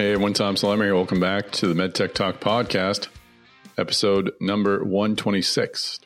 Hey, 0.00 0.12
everyone, 0.12 0.32
Tom 0.32 0.54
Salemi 0.54 0.84
here. 0.84 0.94
Welcome 0.94 1.20
back 1.20 1.50
to 1.50 1.66
the 1.66 1.74
MedTech 1.74 2.14
Talk 2.14 2.40
podcast, 2.40 3.08
episode 3.76 4.32
number 4.40 4.82
126. 4.82 6.00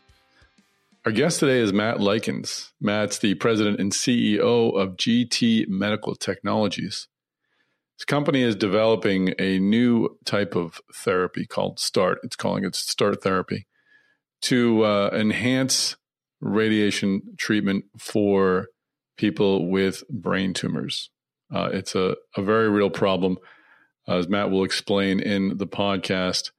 Our 1.07 1.13
guest 1.13 1.39
today 1.39 1.61
is 1.61 1.73
Matt 1.73 2.01
Likens. 2.01 2.73
Matt's 2.81 3.19
the 3.19 3.37
president 3.37 3.79
and 3.79 3.93
CEO 3.93 4.77
of 4.77 4.97
GT 4.97 5.69
Medical 5.69 6.17
Technologies. 6.17 7.07
This 7.97 8.05
company 8.05 8.43
is 8.43 8.57
developing 8.57 9.33
a 9.39 9.61
new 9.61 10.19
type 10.25 10.57
of 10.57 10.81
therapy 10.93 11.47
called 11.47 11.79
START. 11.79 12.19
It's 12.25 12.35
calling 12.35 12.65
it 12.65 12.75
START 12.75 13.23
therapy 13.23 13.69
to 14.43 14.83
uh, 14.83 15.11
enhance 15.13 15.95
radiation 16.41 17.23
treatment 17.39 17.85
for 17.97 18.67
people 19.17 19.71
with 19.71 20.03
brain 20.09 20.53
tumors. 20.53 21.11
Uh, 21.55 21.71
it's 21.73 21.95
a, 21.95 22.17
a 22.37 22.43
very 22.43 22.69
real 22.69 22.91
problem 22.91 23.39
as 24.07 24.29
Matt 24.29 24.51
will 24.51 24.65
explain 24.65 25.21
in 25.21 25.57
the 25.59 25.67
podcast, 25.67 26.51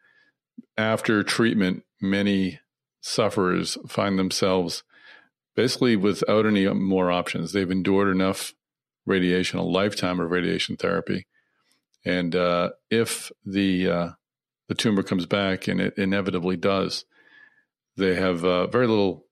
after 0.77 1.23
treatment, 1.23 1.83
many 2.01 2.59
sufferers 3.01 3.77
find 3.87 4.17
themselves 4.17 4.83
basically 5.55 5.95
without 5.95 6.45
any 6.45 6.67
more 6.67 7.11
options. 7.11 7.51
They've 7.51 7.69
endured 7.69 8.09
enough 8.09 8.53
radiation, 9.05 9.59
a 9.59 9.63
lifetime 9.63 10.19
of 10.19 10.31
radiation 10.31 10.75
therapy, 10.75 11.27
and 12.03 12.35
uh, 12.35 12.71
if 12.89 13.31
the 13.45 13.89
uh, 13.89 14.09
the 14.67 14.75
tumor 14.75 15.03
comes 15.03 15.25
back, 15.25 15.67
and 15.67 15.79
it 15.79 15.93
inevitably 15.97 16.57
does, 16.57 17.05
they 17.97 18.15
have 18.15 18.43
uh, 18.43 18.67
very 18.67 18.87
little 18.87 19.25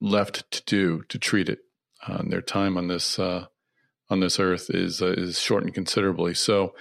left 0.00 0.50
to 0.50 0.62
do 0.64 1.02
to 1.08 1.18
treat 1.18 1.48
it. 1.48 1.60
Uh, 2.06 2.22
their 2.26 2.40
time 2.40 2.76
on 2.76 2.88
this 2.88 3.18
uh, 3.18 3.46
on 4.08 4.20
this 4.20 4.40
earth 4.40 4.70
is 4.70 5.02
uh, 5.02 5.12
is 5.12 5.38
shortened 5.38 5.74
considerably. 5.74 6.34
So 6.34 6.74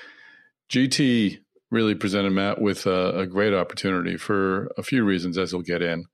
GT 0.70 1.39
really 1.72 1.95
presented 1.95 2.31
Matt 2.31 2.62
with 2.62 2.86
a, 2.86 3.20
a, 3.20 3.28
great 3.28 3.53
opportunity 3.53 4.17
for 4.17 4.72
a 4.78 4.84
few 4.84 5.03
reasons, 5.03 5.38
as 5.38 5.52
he'll 5.52 5.62
get 5.62 5.81
in 5.81 6.06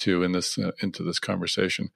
to 0.00 0.22
in 0.22 0.32
this 0.32 0.58
uh, 0.58 0.72
into 0.80 1.02
this 1.02 1.18
conversation. 1.18 1.90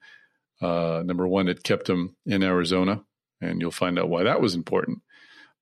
Uh, 0.61 1.03
number 1.05 1.27
one, 1.27 1.47
it 1.47 1.63
kept 1.63 1.89
him 1.89 2.15
in 2.25 2.43
Arizona, 2.43 3.03
and 3.41 3.61
you'll 3.61 3.71
find 3.71 3.99
out 3.99 4.09
why 4.09 4.23
that 4.23 4.41
was 4.41 4.55
important. 4.55 4.99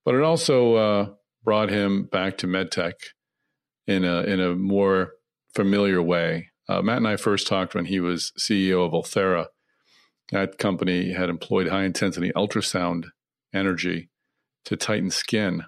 But 0.04 0.16
it 0.16 0.22
also 0.22 0.76
uh, 0.76 1.10
brought 1.44 1.70
him 1.70 2.04
back 2.04 2.38
to 2.40 2.48
medtech 2.48 2.94
in 3.88 4.04
a 4.04 4.22
in 4.22 4.40
a 4.40 4.56
more 4.56 5.14
familiar 5.56 6.02
way. 6.02 6.50
Uh, 6.70 6.82
Matt 6.82 6.98
and 6.98 7.08
I 7.08 7.16
first 7.16 7.48
talked 7.48 7.76
when 7.76 7.86
he 7.86 8.00
was 8.00 8.32
CEO 8.40 8.86
of 8.86 8.92
Ulthera. 8.92 9.48
That 10.32 10.58
company 10.58 11.14
had 11.14 11.30
employed 11.30 11.70
high 11.70 11.84
intensity 11.84 12.32
ultrasound 12.36 13.06
energy 13.54 14.10
to 14.66 14.76
tighten 14.76 15.12
skin 15.12 15.64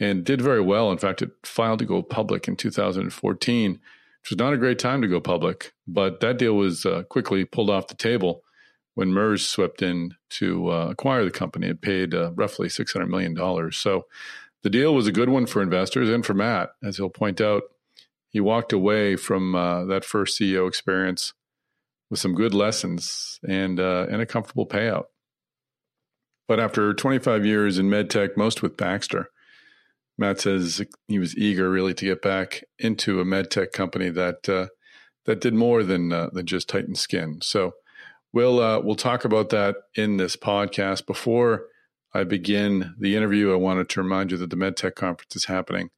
and 0.00 0.24
did 0.24 0.40
very 0.40 0.60
well. 0.60 0.90
In 0.90 0.98
fact, 0.98 1.22
it 1.22 1.30
filed 1.44 1.80
to 1.80 1.84
go 1.84 2.02
public 2.02 2.48
in 2.48 2.56
2014, 2.56 3.72
which 3.72 4.30
was 4.30 4.38
not 4.38 4.52
a 4.52 4.58
great 4.58 4.78
time 4.78 5.02
to 5.02 5.08
go 5.08 5.20
public, 5.20 5.72
but 5.86 6.20
that 6.20 6.38
deal 6.38 6.54
was 6.54 6.86
uh, 6.86 7.02
quickly 7.08 7.44
pulled 7.44 7.70
off 7.70 7.88
the 7.88 7.94
table 7.94 8.42
when 8.94 9.12
Merz 9.12 9.46
swept 9.46 9.82
in 9.82 10.14
to 10.30 10.70
uh, 10.70 10.88
acquire 10.90 11.24
the 11.24 11.30
company. 11.30 11.68
It 11.68 11.80
paid 11.80 12.14
uh, 12.14 12.32
roughly 12.32 12.68
$600 12.68 13.08
million. 13.08 13.70
So 13.72 14.06
the 14.62 14.70
deal 14.70 14.94
was 14.94 15.06
a 15.06 15.12
good 15.12 15.28
one 15.28 15.46
for 15.46 15.62
investors 15.62 16.08
and 16.08 16.26
for 16.26 16.34
Matt. 16.34 16.70
As 16.82 16.96
he'll 16.96 17.08
point 17.08 17.40
out, 17.40 17.62
he 18.28 18.40
walked 18.40 18.72
away 18.72 19.16
from 19.16 19.54
uh, 19.54 19.84
that 19.84 20.04
first 20.04 20.38
CEO 20.38 20.66
experience 20.68 21.32
with 22.10 22.18
some 22.18 22.34
good 22.34 22.54
lessons 22.54 23.38
and, 23.48 23.78
uh, 23.78 24.06
and 24.10 24.20
a 24.20 24.26
comfortable 24.26 24.66
payout. 24.66 25.04
But 26.46 26.60
after 26.60 26.92
25 26.94 27.44
years 27.44 27.78
in 27.78 27.88
medtech, 27.88 28.36
most 28.36 28.62
with 28.62 28.76
Baxter, 28.76 29.30
Matt 30.18 30.40
says 30.40 30.84
he 31.06 31.18
was 31.20 31.36
eager 31.36 31.70
really 31.70 31.94
to 31.94 32.04
get 32.04 32.20
back 32.20 32.64
into 32.78 33.20
a 33.20 33.24
med 33.24 33.50
tech 33.50 33.72
company 33.72 34.10
that 34.10 34.48
uh, 34.48 34.66
that 35.26 35.40
did 35.40 35.54
more 35.54 35.84
than 35.84 36.12
uh, 36.12 36.28
than 36.32 36.44
just 36.44 36.68
tighten 36.68 36.96
skin. 36.96 37.38
So 37.40 37.72
we'll 38.32 38.60
uh, 38.60 38.80
we'll 38.80 38.96
talk 38.96 39.24
about 39.24 39.50
that 39.50 39.76
in 39.94 40.16
this 40.16 40.36
podcast. 40.36 41.06
Before 41.06 41.66
I 42.12 42.24
begin 42.24 42.94
the 42.98 43.14
interview, 43.14 43.52
I 43.52 43.56
wanted 43.56 43.88
to 43.90 44.02
remind 44.02 44.32
you 44.32 44.38
that 44.38 44.50
the 44.50 44.56
MedTech 44.56 44.96
conference 44.96 45.36
is 45.36 45.44
happening 45.44 45.90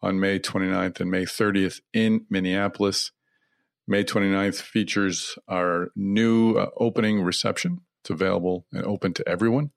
on 0.00 0.20
May 0.20 0.38
29th 0.38 1.00
and 1.00 1.10
May 1.10 1.24
30th 1.24 1.80
in 1.92 2.26
Minneapolis. 2.30 3.10
May 3.88 4.04
29th 4.04 4.60
features 4.60 5.38
our 5.48 5.88
new 5.96 6.56
uh, 6.56 6.70
opening 6.76 7.22
reception. 7.22 7.80
It's 8.02 8.10
available 8.10 8.66
and 8.72 8.84
open 8.84 9.14
to 9.14 9.28
everyone. 9.28 9.70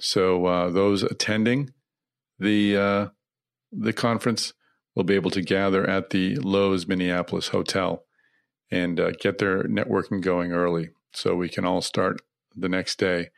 So 0.00 0.46
uh, 0.46 0.70
those 0.70 1.02
attending 1.02 1.70
the 2.38 2.76
uh, 2.76 3.08
the 3.72 3.92
conference 3.92 4.52
will 4.94 5.04
be 5.04 5.14
able 5.14 5.30
to 5.30 5.42
gather 5.42 5.88
at 5.88 6.10
the 6.10 6.36
Loews 6.36 6.86
Minneapolis 6.86 7.48
Hotel 7.48 8.04
and 8.70 9.00
uh, 9.00 9.12
get 9.12 9.38
their 9.38 9.64
networking 9.64 10.20
going 10.20 10.52
early, 10.52 10.90
so 11.12 11.34
we 11.34 11.48
can 11.48 11.64
all 11.64 11.80
start 11.80 12.20
the 12.54 12.68
next 12.68 12.98
day 12.98 13.30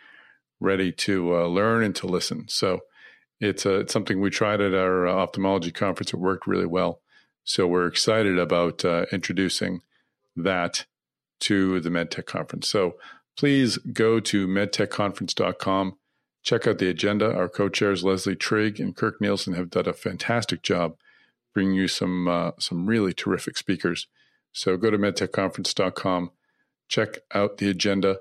ready 0.61 0.91
to 0.91 1.37
uh, 1.37 1.47
learn 1.47 1.83
and 1.83 1.95
to 1.97 2.07
listen. 2.07 2.47
So 2.49 2.81
it's, 3.41 3.67
uh, 3.67 3.81
it's 3.81 3.93
something 3.93 4.21
we 4.21 4.31
tried 4.31 4.61
at 4.61 4.75
our 4.75 5.07
uh, 5.07 5.13
ophthalmology 5.13 5.73
conference. 5.73 6.13
It 6.13 6.19
worked 6.19 6.47
really 6.47 6.67
well. 6.67 7.01
So 7.45 7.67
we're 7.67 7.87
excited 7.87 8.39
about 8.39 8.85
uh, 8.85 9.07
introducing 9.13 9.83
that 10.37 10.87
to 11.41 11.81
the 11.81 11.91
MedTech 11.91 12.27
conference. 12.27 12.69
So 12.69 12.95
please 13.37 13.77
go 13.79 14.21
to 14.21 14.47
medtechconference.com 14.47 15.99
Check 16.45 16.67
out 16.67 16.77
the 16.77 16.91
agenda. 16.91 17.35
Our 17.35 17.49
co 17.49 17.71
chairs, 17.71 18.05
Leslie 18.05 18.37
Trigg 18.37 18.79
and 18.79 18.95
Kirk 18.95 19.21
Nielsen, 19.21 19.55
have 19.55 19.71
done 19.71 19.89
a 19.89 19.95
fantastic 19.95 20.63
job 20.63 20.97
bringing 21.55 21.75
you 21.75 21.89
some, 21.89 22.29
uh, 22.29 22.51
some 22.59 22.87
really 22.87 23.15
terrific 23.15 23.57
speakers. 23.57 24.07
So 24.53 24.77
go 24.77 24.91
to 24.91 24.99
medtechconference.com, 24.99 26.31
check 26.89 27.19
out 27.33 27.57
the 27.57 27.71
agenda. 27.71 28.19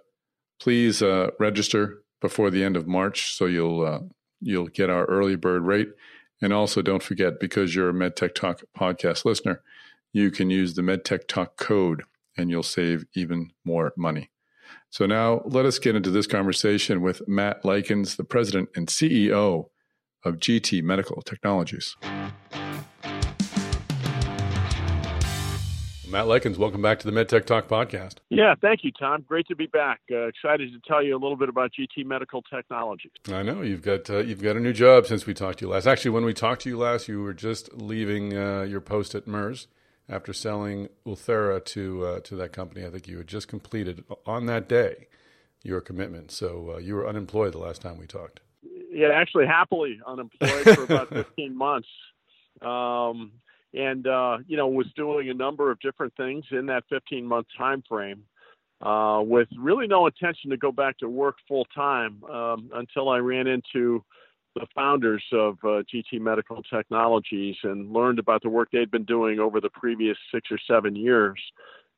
Please 0.60 1.04
uh, 1.04 1.32
register 1.38 2.04
before 2.22 2.50
the 2.50 2.64
end 2.64 2.78
of 2.78 2.88
March 2.88 3.36
so 3.36 3.46
you'll, 3.46 3.86
uh, 3.86 4.00
you'll 4.40 4.68
get 4.68 4.90
our 4.90 5.06
early 5.06 5.36
bird 5.36 5.64
rate. 5.64 5.90
And 6.42 6.54
also, 6.54 6.82
don't 6.82 7.04
forget, 7.04 7.40
because 7.40 7.76
you're 7.76 7.90
a 7.90 7.94
MedTech 7.94 8.36
Talk 8.36 8.62
podcast 8.78 9.26
listener, 9.26 9.62
you 10.14 10.32
can 10.32 10.50
use 10.50 10.76
the 10.76 10.82
MedTech 10.82 11.28
Talk 11.28 11.58
code 11.58 12.04
and 12.38 12.50
you'll 12.50 12.64
save 12.64 13.06
even 13.16 13.52
more 13.66 13.94
money. 13.98 14.30
So 14.90 15.06
now 15.06 15.42
let 15.46 15.66
us 15.66 15.80
get 15.80 15.96
into 15.96 16.12
this 16.12 16.28
conversation 16.28 17.02
with 17.02 17.28
Matt 17.28 17.66
Likens, 17.66 18.16
the 18.16 18.24
president 18.24 18.70
and 18.76 18.88
CEO 18.88 19.70
of 20.24 20.36
GT 20.36 20.84
Medical 20.84 21.22
Technologies. 21.22 21.96
Matt 26.14 26.28
Likens, 26.28 26.60
welcome 26.60 26.84
back 26.84 27.00
to 27.00 27.10
the 27.10 27.12
MedTech 27.12 27.46
Talk 27.46 27.68
podcast. 27.68 28.18
Yeah, 28.30 28.54
thank 28.62 28.84
you, 28.84 28.92
Tom. 28.92 29.26
Great 29.28 29.48
to 29.48 29.56
be 29.56 29.66
back. 29.66 30.00
Uh, 30.12 30.28
excited 30.28 30.72
to 30.72 30.80
tell 30.88 31.02
you 31.02 31.16
a 31.16 31.18
little 31.18 31.36
bit 31.36 31.50
about 31.50 31.72
GT 31.72 32.06
Medical 32.06 32.44
Technologies. 32.44 33.12
I 33.30 33.42
know 33.42 33.64
you've 33.64 33.82
got 33.82 34.08
uh, 34.12 34.20
you've 34.20 34.44
got 34.44 34.56
a 34.56 34.60
new 34.60 34.74
job 34.74 35.08
since 35.08 35.26
we 35.26 35.34
talked 35.34 35.58
to 35.60 35.66
you 35.66 35.72
last. 35.72 35.88
Actually, 35.88 36.12
when 36.12 36.24
we 36.24 36.36
talked 36.36 36.62
to 36.62 36.70
you 36.70 36.78
last, 36.78 37.08
you 37.08 37.24
were 37.24 37.34
just 37.34 37.74
leaving 37.74 38.38
uh, 38.38 38.62
your 38.62 38.80
post 38.80 39.16
at 39.16 39.26
Merz 39.26 39.66
after 40.10 40.34
selling 40.34 40.90
Ulthera 41.06 41.64
to 41.66 42.06
uh, 42.06 42.20
to 42.22 42.36
that 42.36 42.54
company. 42.54 42.86
I 42.86 42.90
think 42.90 43.08
you 43.08 43.18
had 43.18 43.28
just 43.28 43.48
completed 43.48 44.04
on 44.26 44.46
that 44.48 44.68
day 44.68 45.08
your 45.64 45.82
commitment. 45.82 46.32
So 46.32 46.74
uh, 46.76 46.78
you 46.78 46.96
were 46.96 47.08
unemployed 47.08 47.54
the 47.54 47.60
last 47.60 47.82
time 47.82 47.98
we 47.98 48.06
talked. 48.06 48.42
Yeah, 48.92 49.10
actually, 49.14 49.48
happily 49.48 50.00
unemployed 50.06 50.76
for 50.76 50.84
about 50.84 51.10
15 51.14 51.58
months, 51.58 51.88
um, 52.62 53.32
and 53.74 54.06
uh, 54.06 54.38
you 54.48 54.58
know 54.58 54.68
was 54.68 54.88
doing 54.96 55.30
a 55.30 55.34
number 55.34 55.72
of 55.72 55.80
different 55.80 56.16
things 56.16 56.46
in 56.52 56.68
that 56.68 56.84
15 56.90 57.26
month 57.26 57.48
time 57.58 57.84
frame. 57.88 58.24
Uh, 58.82 59.22
with 59.22 59.48
really 59.58 59.88
no 59.88 60.06
intention 60.06 60.50
to 60.50 60.58
go 60.58 60.70
back 60.70 60.98
to 60.98 61.08
work 61.08 61.38
full 61.48 61.64
time 61.74 62.22
um, 62.26 62.70
until 62.74 63.08
I 63.08 63.20
ran 63.20 63.48
into 63.48 64.04
the 64.56 64.68
founders 64.76 65.24
of 65.32 65.58
uh, 65.64 65.84
GT 65.94 66.20
Medical 66.20 66.62
Technologies 66.64 67.56
and 67.64 67.92
learned 67.92 68.20
about 68.20 68.44
the 68.44 68.50
work 68.50 68.70
they'd 68.72 68.92
been 68.92 69.06
doing 69.06 69.40
over 69.40 69.60
the 69.60 69.70
previous 69.70 70.18
six 70.32 70.50
or 70.52 70.60
seven 70.68 70.96
years 70.96 71.40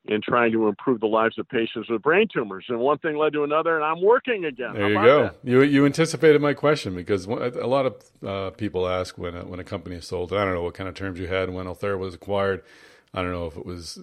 in 0.08 0.22
trying 0.22 0.52
to 0.52 0.68
improve 0.68 1.00
the 1.00 1.08
lives 1.08 1.38
of 1.40 1.50
patients 1.50 1.90
with 1.90 2.02
brain 2.02 2.28
tumors. 2.32 2.66
And 2.70 2.80
one 2.80 3.00
thing 3.00 3.18
led 3.18 3.34
to 3.34 3.44
another, 3.44 3.76
and 3.76 3.84
I'm 3.84 4.02
working 4.02 4.46
again. 4.46 4.74
There 4.74 4.90
you 4.90 4.96
go. 4.96 5.24
That? 5.24 5.36
You 5.44 5.62
you 5.64 5.86
anticipated 5.86 6.42
my 6.42 6.54
question 6.54 6.96
because 6.96 7.26
a 7.26 7.68
lot 7.68 7.86
of 7.86 8.04
uh, 8.26 8.50
people 8.52 8.88
ask 8.88 9.18
when 9.18 9.36
a, 9.36 9.46
when 9.46 9.60
a 9.60 9.64
company 9.64 9.96
is 9.96 10.08
sold. 10.08 10.32
I 10.32 10.46
don't 10.46 10.54
know 10.54 10.64
what 10.64 10.76
kind 10.76 10.88
of 10.88 10.96
terms 10.96 11.20
you 11.20 11.28
had 11.28 11.50
when 11.50 11.66
Ulthera 11.66 11.98
was 11.98 12.14
acquired. 12.14 12.64
I 13.14 13.22
don't 13.22 13.32
know 13.32 13.48
if 13.48 13.58
it 13.58 13.66
was 13.66 14.00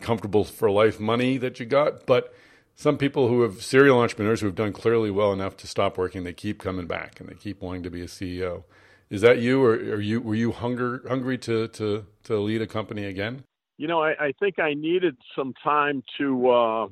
comfortable 0.00 0.44
for 0.44 0.70
life 0.70 1.00
money 1.00 1.38
that 1.38 1.58
you 1.58 1.66
got, 1.66 2.06
but 2.06 2.34
some 2.78 2.96
people 2.96 3.26
who 3.26 3.42
have 3.42 3.60
serial 3.60 3.98
entrepreneurs 3.98 4.40
who 4.40 4.46
have 4.46 4.54
done 4.54 4.72
clearly 4.72 5.10
well 5.10 5.32
enough 5.32 5.56
to 5.58 5.66
stop 5.66 5.98
working, 5.98 6.22
they 6.22 6.32
keep 6.32 6.60
coming 6.60 6.86
back 6.86 7.18
and 7.18 7.28
they 7.28 7.34
keep 7.34 7.60
wanting 7.60 7.82
to 7.82 7.90
be 7.90 8.02
a 8.02 8.06
CEO. 8.06 8.62
Is 9.10 9.20
that 9.22 9.40
you, 9.40 9.62
or 9.64 9.72
are 9.72 10.00
you 10.00 10.20
were 10.20 10.36
you 10.36 10.52
hunger 10.52 11.02
hungry 11.08 11.38
to 11.38 11.66
to 11.68 12.06
to 12.24 12.38
lead 12.38 12.62
a 12.62 12.66
company 12.66 13.04
again? 13.04 13.42
You 13.78 13.88
know, 13.88 14.00
I, 14.00 14.10
I 14.26 14.32
think 14.38 14.58
I 14.58 14.74
needed 14.74 15.16
some 15.36 15.54
time 15.64 16.02
to 16.18 16.50
uh, 16.50 16.88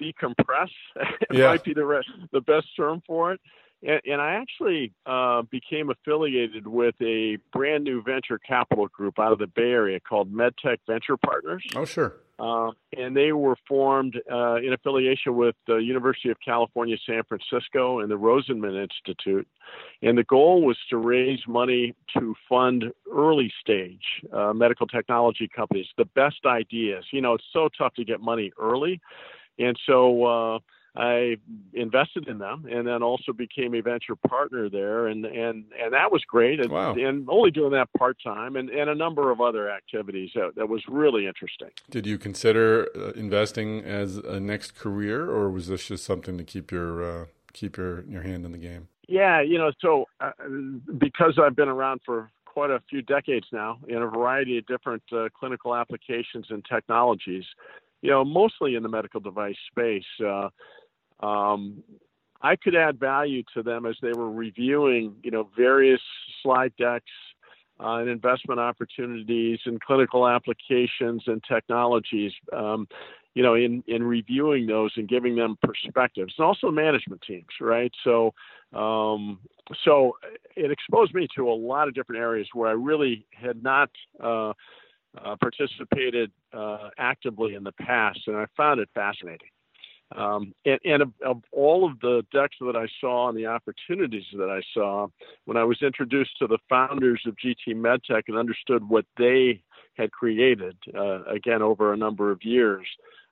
decompress. 0.00 0.68
it 0.96 1.28
yeah. 1.30 1.46
might 1.46 1.64
be 1.64 1.72
the 1.72 1.86
re- 1.86 2.02
the 2.32 2.40
best 2.40 2.66
term 2.76 3.02
for 3.06 3.32
it. 3.32 3.40
and, 3.82 4.00
and 4.04 4.20
I 4.20 4.32
actually 4.34 4.92
uh, 5.06 5.42
became 5.42 5.90
affiliated 5.90 6.66
with 6.66 6.96
a 7.00 7.38
brand 7.52 7.84
new 7.84 8.02
venture 8.02 8.38
capital 8.38 8.88
group 8.88 9.18
out 9.18 9.32
of 9.32 9.38
the 9.38 9.46
Bay 9.46 9.70
Area 9.70 10.00
called 10.00 10.30
MedTech 10.30 10.78
Venture 10.86 11.16
Partners. 11.16 11.64
Oh, 11.76 11.84
sure. 11.84 12.16
Uh, 12.38 12.70
and 12.96 13.16
they 13.16 13.32
were 13.32 13.56
formed 13.66 14.20
uh, 14.30 14.56
in 14.56 14.72
affiliation 14.72 15.34
with 15.34 15.56
the 15.66 15.76
University 15.76 16.30
of 16.30 16.36
California, 16.44 16.96
San 17.04 17.22
Francisco, 17.24 18.00
and 18.00 18.10
the 18.10 18.14
Rosenman 18.16 18.80
Institute. 18.80 19.46
And 20.02 20.16
the 20.16 20.24
goal 20.24 20.62
was 20.62 20.76
to 20.90 20.98
raise 20.98 21.40
money 21.48 21.94
to 22.16 22.34
fund 22.48 22.84
early 23.12 23.52
stage 23.60 24.04
uh, 24.32 24.52
medical 24.52 24.86
technology 24.86 25.48
companies, 25.48 25.86
the 25.96 26.04
best 26.04 26.46
ideas. 26.46 27.04
You 27.12 27.22
know, 27.22 27.34
it's 27.34 27.44
so 27.52 27.68
tough 27.76 27.94
to 27.94 28.04
get 28.04 28.20
money 28.20 28.52
early. 28.60 29.00
And 29.58 29.76
so, 29.86 30.24
uh, 30.24 30.58
I 30.96 31.36
invested 31.72 32.28
in 32.28 32.38
them 32.38 32.66
and 32.70 32.86
then 32.86 33.02
also 33.02 33.32
became 33.32 33.74
a 33.74 33.80
venture 33.80 34.16
partner 34.16 34.68
there 34.68 35.06
and 35.06 35.24
and 35.24 35.64
and 35.80 35.92
that 35.92 36.10
was 36.10 36.24
great 36.24 36.60
and, 36.60 36.70
wow. 36.70 36.94
and 36.94 37.28
only 37.28 37.50
doing 37.50 37.72
that 37.72 37.88
part 37.96 38.16
time 38.22 38.56
and, 38.56 38.68
and 38.70 38.90
a 38.90 38.94
number 38.94 39.30
of 39.30 39.40
other 39.40 39.70
activities 39.70 40.30
that, 40.34 40.54
that 40.56 40.68
was 40.68 40.82
really 40.88 41.26
interesting. 41.26 41.70
Did 41.90 42.06
you 42.06 42.18
consider 42.18 42.88
uh, 42.96 43.10
investing 43.12 43.80
as 43.84 44.16
a 44.16 44.40
next 44.40 44.74
career 44.76 45.30
or 45.30 45.50
was 45.50 45.68
this 45.68 45.88
just 45.88 46.04
something 46.04 46.36
to 46.38 46.44
keep 46.44 46.72
your 46.72 47.02
uh, 47.02 47.24
keep 47.52 47.76
your 47.76 48.04
your 48.04 48.22
hand 48.22 48.44
in 48.44 48.52
the 48.52 48.58
game? 48.58 48.88
Yeah, 49.08 49.40
you 49.40 49.56
know, 49.56 49.72
so 49.80 50.04
uh, 50.20 50.32
because 50.98 51.38
I've 51.42 51.56
been 51.56 51.68
around 51.68 52.00
for 52.04 52.30
quite 52.44 52.70
a 52.70 52.82
few 52.90 53.02
decades 53.02 53.46
now 53.52 53.78
in 53.88 53.96
a 53.96 54.06
variety 54.06 54.58
of 54.58 54.66
different 54.66 55.02
uh, 55.12 55.28
clinical 55.38 55.74
applications 55.74 56.46
and 56.50 56.64
technologies, 56.64 57.44
you 58.02 58.10
know, 58.10 58.24
mostly 58.24 58.74
in 58.74 58.82
the 58.82 58.88
medical 58.88 59.20
device 59.20 59.56
space. 59.70 60.04
Um, 61.20 61.82
I 62.40 62.56
could 62.56 62.76
add 62.76 63.00
value 63.00 63.42
to 63.54 63.62
them 63.62 63.86
as 63.86 63.96
they 64.00 64.12
were 64.12 64.30
reviewing, 64.30 65.16
you 65.22 65.30
know, 65.30 65.50
various 65.56 66.00
slide 66.42 66.72
decks 66.78 67.10
uh, 67.80 67.96
and 67.96 68.08
investment 68.08 68.60
opportunities 68.60 69.58
and 69.64 69.80
clinical 69.80 70.26
applications 70.26 71.24
and 71.26 71.42
technologies. 71.48 72.32
Um, 72.52 72.88
you 73.34 73.42
know, 73.42 73.54
in 73.54 73.84
in 73.86 74.02
reviewing 74.02 74.66
those 74.66 74.90
and 74.96 75.08
giving 75.08 75.36
them 75.36 75.56
perspectives, 75.62 76.34
and 76.38 76.44
also 76.44 76.70
management 76.72 77.22
teams, 77.22 77.46
right? 77.60 77.92
So, 78.02 78.34
um, 78.72 79.38
so 79.84 80.16
it 80.56 80.72
exposed 80.72 81.14
me 81.14 81.28
to 81.36 81.48
a 81.48 81.54
lot 81.54 81.86
of 81.86 81.94
different 81.94 82.20
areas 82.20 82.48
where 82.52 82.68
I 82.68 82.72
really 82.72 83.26
had 83.32 83.62
not. 83.62 83.90
Uh, 84.22 84.52
uh, 85.24 85.34
participated 85.40 86.30
uh, 86.52 86.90
actively 86.98 87.54
in 87.54 87.64
the 87.64 87.72
past, 87.72 88.20
and 88.26 88.36
I 88.36 88.44
found 88.56 88.78
it 88.78 88.88
fascinating. 88.94 89.48
Um, 90.16 90.54
and, 90.64 90.80
and 90.84 91.02
of, 91.02 91.12
of, 91.24 91.42
all 91.52 91.86
of 91.86 92.00
the 92.00 92.24
decks 92.32 92.56
that 92.60 92.76
I 92.76 92.86
saw 92.98 93.28
and 93.28 93.36
the 93.36 93.46
opportunities 93.46 94.24
that 94.32 94.48
I 94.48 94.62
saw, 94.72 95.08
when 95.44 95.58
I 95.58 95.64
was 95.64 95.82
introduced 95.82 96.38
to 96.38 96.46
the 96.46 96.58
founders 96.68 97.22
of 97.26 97.36
GT 97.36 97.74
MedTech 97.74 98.22
and 98.28 98.38
understood 98.38 98.88
what 98.88 99.04
they 99.18 99.62
had 99.98 100.10
created, 100.10 100.76
uh, 100.96 101.24
again 101.24 101.60
over 101.60 101.92
a 101.92 101.96
number 101.96 102.30
of 102.30 102.42
years, 102.42 102.86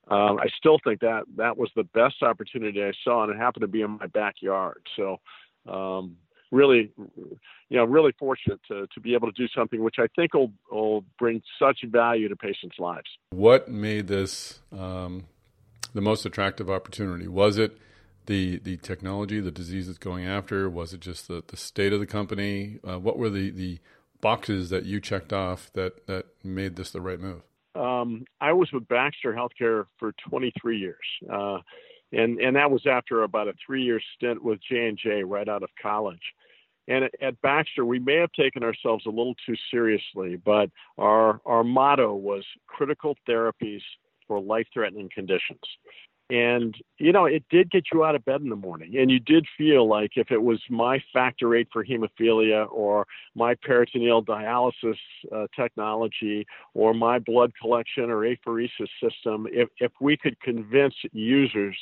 um, 0.08 0.38
I 0.38 0.46
still 0.56 0.78
think 0.84 1.00
that 1.00 1.24
that 1.36 1.56
was 1.56 1.70
the 1.74 1.82
best 1.82 2.22
opportunity 2.22 2.82
I 2.82 2.92
saw, 3.02 3.24
and 3.24 3.32
it 3.32 3.38
happened 3.38 3.62
to 3.62 3.68
be 3.68 3.82
in 3.82 3.92
my 3.92 4.06
backyard. 4.06 4.82
So, 4.96 5.16
um, 5.66 6.16
really, 6.52 6.92
you 7.68 7.76
know, 7.76 7.84
really 7.84 8.12
fortunate 8.18 8.60
to, 8.68 8.86
to 8.94 9.00
be 9.00 9.14
able 9.14 9.32
to 9.32 9.36
do 9.36 9.48
something 9.48 9.82
which 9.82 9.96
I 9.98 10.06
think 10.14 10.34
will, 10.34 10.52
will 10.70 11.04
bring 11.18 11.42
such 11.58 11.78
value 11.86 12.28
to 12.28 12.36
patients' 12.36 12.78
lives. 12.78 13.08
What 13.30 13.68
made 13.68 14.06
this 14.06 14.60
um, 14.70 15.24
the 15.96 16.02
most 16.02 16.26
attractive 16.26 16.70
opportunity? 16.70 17.26
Was 17.26 17.58
it 17.58 17.78
the 18.26 18.58
the 18.58 18.76
technology, 18.76 19.40
the 19.40 19.50
disease 19.50 19.88
it's 19.88 19.98
going 19.98 20.26
after? 20.26 20.70
Was 20.70 20.92
it 20.92 21.00
just 21.00 21.26
the, 21.26 21.42
the 21.44 21.56
state 21.56 21.92
of 21.92 21.98
the 21.98 22.06
company? 22.06 22.78
Uh, 22.86 22.98
what 22.98 23.18
were 23.18 23.30
the, 23.30 23.50
the 23.50 23.78
boxes 24.20 24.70
that 24.70 24.84
you 24.84 25.00
checked 25.00 25.32
off 25.32 25.70
that, 25.72 26.06
that 26.06 26.26
made 26.44 26.76
this 26.76 26.90
the 26.90 27.00
right 27.00 27.18
move? 27.18 27.42
Um, 27.74 28.24
I 28.40 28.52
was 28.52 28.70
with 28.72 28.86
Baxter 28.88 29.32
Healthcare 29.32 29.86
for 29.98 30.12
23 30.28 30.78
years, 30.78 30.96
uh, 31.32 31.58
and 32.12 32.38
and 32.40 32.56
that 32.56 32.70
was 32.70 32.82
after 32.86 33.22
about 33.22 33.48
a 33.48 33.54
three 33.66 33.82
year 33.82 34.00
stint 34.16 34.44
with 34.44 34.60
J 34.68 34.88
and 34.88 34.98
J 35.02 35.24
right 35.24 35.48
out 35.48 35.62
of 35.62 35.70
college. 35.80 36.22
And 36.88 37.04
at, 37.04 37.10
at 37.20 37.40
Baxter, 37.40 37.84
we 37.84 37.98
may 37.98 38.16
have 38.16 38.32
taken 38.32 38.62
ourselves 38.62 39.06
a 39.06 39.10
little 39.10 39.34
too 39.46 39.56
seriously, 39.70 40.36
but 40.36 40.70
our 40.98 41.40
our 41.46 41.64
motto 41.64 42.14
was 42.14 42.44
critical 42.66 43.16
therapies 43.26 43.82
for 44.26 44.40
life 44.40 44.66
threatening 44.72 45.10
conditions. 45.14 45.60
And, 46.28 46.74
you 46.98 47.12
know, 47.12 47.26
it 47.26 47.44
did 47.50 47.70
get 47.70 47.84
you 47.92 48.04
out 48.04 48.16
of 48.16 48.24
bed 48.24 48.40
in 48.40 48.48
the 48.48 48.56
morning. 48.56 48.96
And 48.98 49.10
you 49.10 49.20
did 49.20 49.46
feel 49.56 49.88
like 49.88 50.12
if 50.16 50.32
it 50.32 50.42
was 50.42 50.60
my 50.68 51.00
factor 51.12 51.54
eight 51.54 51.68
for 51.72 51.84
hemophilia 51.84 52.66
or 52.72 53.06
my 53.36 53.54
peritoneal 53.54 54.24
dialysis 54.24 54.96
uh, 55.32 55.46
technology 55.54 56.44
or 56.74 56.94
my 56.94 57.20
blood 57.20 57.52
collection 57.60 58.10
or 58.10 58.22
apheresis 58.22 58.88
system, 59.00 59.46
if, 59.52 59.68
if 59.78 59.92
we 60.00 60.16
could 60.16 60.40
convince 60.40 60.94
users 61.12 61.76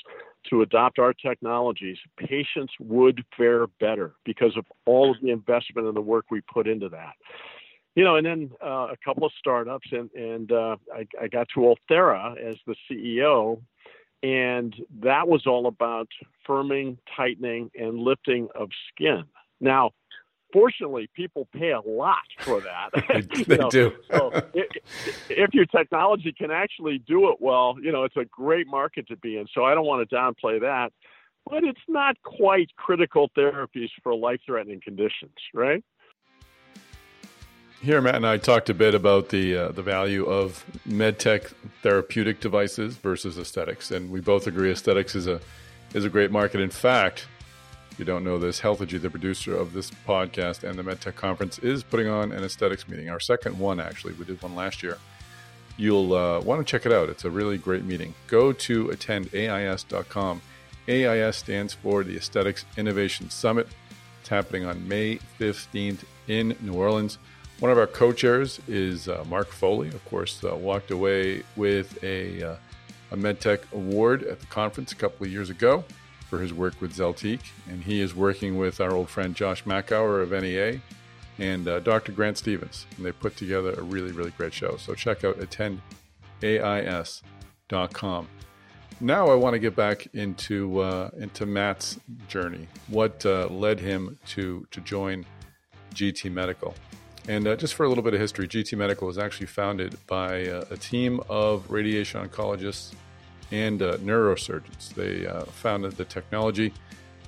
to 0.50 0.60
adopt 0.60 0.98
our 0.98 1.14
technologies, 1.14 1.96
patients 2.18 2.74
would 2.78 3.24
fare 3.34 3.66
better 3.80 4.12
because 4.26 4.54
of 4.58 4.66
all 4.84 5.10
of 5.10 5.16
the 5.22 5.30
investment 5.30 5.88
and 5.88 5.96
the 5.96 6.02
work 6.02 6.26
we 6.30 6.42
put 6.42 6.68
into 6.68 6.90
that 6.90 7.14
you 7.94 8.04
know, 8.04 8.16
and 8.16 8.26
then 8.26 8.50
uh, 8.62 8.88
a 8.92 8.96
couple 9.04 9.24
of 9.24 9.32
startups, 9.38 9.88
and 9.92 10.10
and 10.12 10.50
uh, 10.50 10.76
I, 10.92 11.06
I 11.20 11.28
got 11.28 11.48
to 11.54 11.60
Ulthera 11.60 12.36
as 12.36 12.56
the 12.66 12.74
CEO, 12.90 13.62
and 14.22 14.74
that 15.02 15.28
was 15.28 15.46
all 15.46 15.66
about 15.66 16.08
firming, 16.48 16.98
tightening, 17.16 17.70
and 17.74 17.98
lifting 17.98 18.48
of 18.54 18.70
skin. 18.90 19.24
Now, 19.60 19.92
fortunately, 20.52 21.10
people 21.14 21.48
pay 21.52 21.72
a 21.72 21.80
lot 21.80 22.24
for 22.40 22.60
that. 22.60 22.90
they 23.46 23.56
know, 23.58 23.68
do. 23.68 23.92
so 24.10 24.30
if, 24.54 24.66
if 25.28 25.52
your 25.52 25.66
technology 25.66 26.32
can 26.32 26.50
actually 26.50 26.98
do 26.98 27.30
it 27.30 27.36
well, 27.40 27.76
you 27.82 27.92
know, 27.92 28.04
it's 28.04 28.16
a 28.16 28.24
great 28.24 28.66
market 28.66 29.06
to 29.08 29.16
be 29.16 29.36
in. 29.36 29.46
So 29.52 29.64
I 29.64 29.74
don't 29.74 29.84
want 29.84 30.08
to 30.08 30.16
downplay 30.16 30.60
that, 30.60 30.92
but 31.44 31.64
it's 31.64 31.80
not 31.88 32.16
quite 32.22 32.70
critical 32.76 33.30
therapies 33.36 33.90
for 34.02 34.14
life-threatening 34.14 34.80
conditions, 34.82 35.34
right? 35.52 35.84
Here, 37.80 38.00
Matt 38.00 38.14
and 38.14 38.26
I 38.26 38.38
talked 38.38 38.70
a 38.70 38.74
bit 38.74 38.94
about 38.94 39.28
the 39.28 39.56
uh, 39.56 39.68
the 39.68 39.82
value 39.82 40.24
of 40.24 40.64
medtech 40.88 41.52
therapeutic 41.82 42.40
devices 42.40 42.96
versus 42.96 43.36
aesthetics, 43.36 43.90
and 43.90 44.10
we 44.10 44.20
both 44.20 44.46
agree 44.46 44.70
aesthetics 44.70 45.14
is 45.14 45.26
a 45.26 45.40
is 45.92 46.04
a 46.04 46.08
great 46.08 46.30
market. 46.30 46.60
In 46.60 46.70
fact, 46.70 47.26
if 47.90 47.98
you 47.98 48.04
don't 48.04 48.24
know 48.24 48.38
this, 48.38 48.60
Healthegy, 48.60 49.00
the 49.00 49.08
producer 49.08 49.56
of 49.56 49.72
this 49.72 49.90
podcast 49.90 50.68
and 50.68 50.76
the 50.76 50.82
MedTech 50.82 51.14
conference, 51.14 51.60
is 51.60 51.84
putting 51.84 52.08
on 52.08 52.32
an 52.32 52.42
aesthetics 52.42 52.88
meeting. 52.88 53.08
Our 53.08 53.20
second 53.20 53.56
one, 53.58 53.78
actually, 53.78 54.14
we 54.14 54.24
did 54.24 54.42
one 54.42 54.56
last 54.56 54.82
year. 54.82 54.98
You'll 55.76 56.12
uh, 56.14 56.40
want 56.40 56.66
to 56.66 56.68
check 56.68 56.86
it 56.86 56.92
out. 56.92 57.08
It's 57.08 57.24
a 57.24 57.30
really 57.30 57.56
great 57.56 57.84
meeting. 57.84 58.14
Go 58.26 58.52
to 58.52 58.88
attendais.com. 58.88 60.42
AIS 60.88 61.36
stands 61.36 61.72
for 61.72 62.02
the 62.02 62.16
Aesthetics 62.16 62.64
Innovation 62.76 63.30
Summit. 63.30 63.68
It's 64.20 64.28
happening 64.28 64.64
on 64.64 64.88
May 64.88 65.18
15th 65.38 66.04
in 66.26 66.56
New 66.60 66.74
Orleans. 66.74 67.18
One 67.60 67.70
of 67.70 67.78
our 67.78 67.86
co-chairs 67.86 68.60
is 68.66 69.08
uh, 69.08 69.24
Mark 69.28 69.46
Foley. 69.48 69.88
Of 69.88 70.04
course, 70.06 70.42
uh, 70.44 70.56
walked 70.56 70.90
away 70.90 71.44
with 71.56 72.02
a, 72.02 72.42
uh, 72.42 72.56
a 73.12 73.16
MedTech 73.16 73.60
award 73.72 74.24
at 74.24 74.40
the 74.40 74.46
conference 74.46 74.90
a 74.92 74.96
couple 74.96 75.24
of 75.24 75.32
years 75.32 75.50
ago 75.50 75.84
for 76.28 76.40
his 76.40 76.52
work 76.52 76.80
with 76.80 76.96
Zeltiq, 76.96 77.38
and 77.68 77.84
he 77.84 78.00
is 78.00 78.12
working 78.14 78.58
with 78.58 78.80
our 78.80 78.90
old 78.92 79.08
friend 79.08 79.36
Josh 79.36 79.62
Makower 79.64 80.20
of 80.20 80.32
NEA 80.32 80.80
and 81.38 81.68
uh, 81.68 81.78
Dr. 81.80 82.12
Grant 82.12 82.38
Stevens, 82.38 82.86
and 82.96 83.06
they 83.06 83.12
put 83.12 83.36
together 83.36 83.72
a 83.72 83.82
really, 83.82 84.10
really 84.10 84.32
great 84.32 84.52
show. 84.52 84.76
So 84.76 84.94
check 84.94 85.22
out 85.24 85.38
attendais.com. 85.38 88.28
Now 89.00 89.28
I 89.28 89.34
want 89.34 89.54
to 89.54 89.58
get 89.58 89.74
back 89.76 90.06
into 90.14 90.80
uh, 90.80 91.10
into 91.18 91.46
Matt's 91.46 91.98
journey. 92.28 92.68
What 92.88 93.24
uh, 93.26 93.48
led 93.48 93.80
him 93.80 94.18
to 94.28 94.66
to 94.70 94.80
join 94.80 95.26
GT 95.94 96.32
Medical? 96.32 96.74
And 97.26 97.46
uh, 97.46 97.56
just 97.56 97.74
for 97.74 97.84
a 97.84 97.88
little 97.88 98.04
bit 98.04 98.12
of 98.12 98.20
history, 98.20 98.46
GT 98.46 98.76
Medical 98.76 99.06
was 99.06 99.16
actually 99.16 99.46
founded 99.46 99.96
by 100.06 100.46
uh, 100.46 100.64
a 100.70 100.76
team 100.76 101.20
of 101.28 101.70
radiation 101.70 102.26
oncologists 102.26 102.92
and 103.50 103.80
uh, 103.80 103.96
neurosurgeons. 103.98 104.94
They 104.94 105.26
uh, 105.26 105.44
founded 105.44 105.92
the 105.92 106.04
technology. 106.04 106.72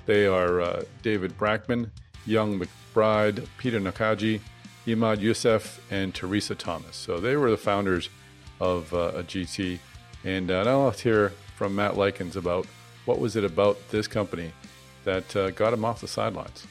They 0.05 0.27
are 0.27 0.61
uh, 0.61 0.83
David 1.01 1.35
Brachman, 1.37 1.89
Young 2.27 2.59
McBride, 2.59 3.47
Peter 3.57 3.79
Nakaji, 3.79 4.39
Imad 4.85 5.19
Youssef, 5.19 5.81
and 5.89 6.13
Teresa 6.13 6.53
Thomas. 6.53 6.95
So 6.95 7.19
they 7.19 7.35
were 7.35 7.49
the 7.49 7.57
founders 7.57 8.09
of 8.61 8.93
uh, 8.93 9.23
GT. 9.23 9.79
And 10.23 10.47
now 10.47 10.85
let's 10.85 11.01
hear 11.01 11.33
from 11.55 11.75
Matt 11.75 11.97
Likens 11.97 12.35
about 12.35 12.67
what 13.05 13.19
was 13.19 13.35
it 13.35 13.43
about 13.43 13.77
this 13.89 14.07
company 14.07 14.51
that 15.05 15.33
got 15.55 15.73
him 15.73 15.85
off 15.85 16.01
the 16.01 16.07
sidelines 16.07 16.67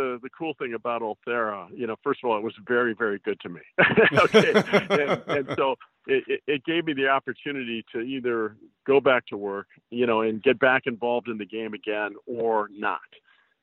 the 0.00 0.18
the 0.22 0.30
cool 0.30 0.54
thing 0.58 0.74
about 0.74 1.02
Ulthera, 1.02 1.68
you 1.74 1.86
know, 1.86 1.96
first 2.02 2.20
of 2.22 2.30
all, 2.30 2.38
it 2.38 2.42
was 2.42 2.54
very 2.66 2.94
very 2.94 3.18
good 3.18 3.38
to 3.40 3.48
me. 3.48 3.60
and, 3.78 5.22
and, 5.26 5.48
so 5.56 5.76
it, 6.06 6.40
it, 6.46 6.64
gave 6.64 6.86
me 6.86 6.92
the 6.92 7.08
opportunity 7.08 7.84
to 7.92 8.00
either 8.00 8.56
go 8.86 9.00
back 9.00 9.26
to 9.26 9.36
work, 9.36 9.66
you 9.90 10.06
know, 10.06 10.22
and 10.22 10.42
get 10.42 10.58
back 10.58 10.82
involved 10.86 11.28
in 11.28 11.38
the 11.38 11.46
game 11.46 11.74
again 11.74 12.14
or 12.26 12.68
not. 12.72 13.00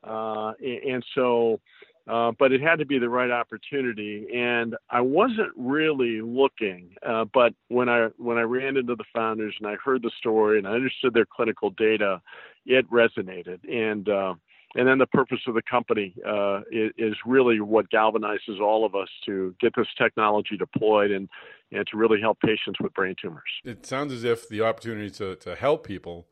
Uh, 0.04 0.54
and 0.62 1.04
so, 1.16 1.60
uh, 2.08 2.32
but 2.38 2.52
it 2.52 2.62
had 2.62 2.80
to 2.80 2.86
be 2.86 3.00
the 3.00 3.10
right 3.10 3.32
opportunity, 3.32 4.28
and 4.34 4.76
I 4.90 5.02
wasn't 5.02 5.52
really 5.58 6.22
looking. 6.22 6.96
Uh, 7.06 7.26
but 7.34 7.54
when 7.68 7.90
I 7.90 8.10
when 8.18 8.38
I 8.38 8.44
ran 8.44 8.78
into 8.78 8.96
the 8.96 9.06
founders 9.14 9.56
and 9.60 9.68
I 9.68 9.76
heard 9.84 10.04
the 10.04 10.12
story 10.18 10.60
and 10.60 10.68
I 10.68 10.72
understood 10.72 11.14
their 11.14 11.26
clinical 11.26 11.72
data, 11.72 12.22
it 12.66 12.90
resonated. 12.90 13.60
And 13.70 14.08
uh, 14.08 14.36
and 14.76 14.88
then 14.88 14.98
the 14.98 15.08
purpose 15.08 15.40
of 15.48 15.54
the 15.54 15.62
company 15.62 16.14
uh, 16.28 16.62
is, 16.72 17.16
really 17.26 17.60
what 17.60 17.90
galvanizes 17.90 18.60
all 18.62 18.86
of 18.86 18.96
us 18.96 19.10
to 19.26 19.56
get 19.60 19.74
this 19.76 19.88
technology 19.98 20.56
deployed 20.58 21.12
and 21.12 21.30
and 21.72 21.86
to 21.88 21.98
really 21.98 22.22
help 22.22 22.40
patients 22.40 22.80
with 22.80 22.94
brain 22.94 23.14
tumors. 23.22 23.44
It 23.66 23.86
sounds 23.86 24.14
as 24.14 24.24
if 24.24 24.48
the 24.48 24.62
opportunity 24.62 25.10
to 25.12 25.36
to 25.38 25.56
help 25.56 25.86
people 25.86 26.28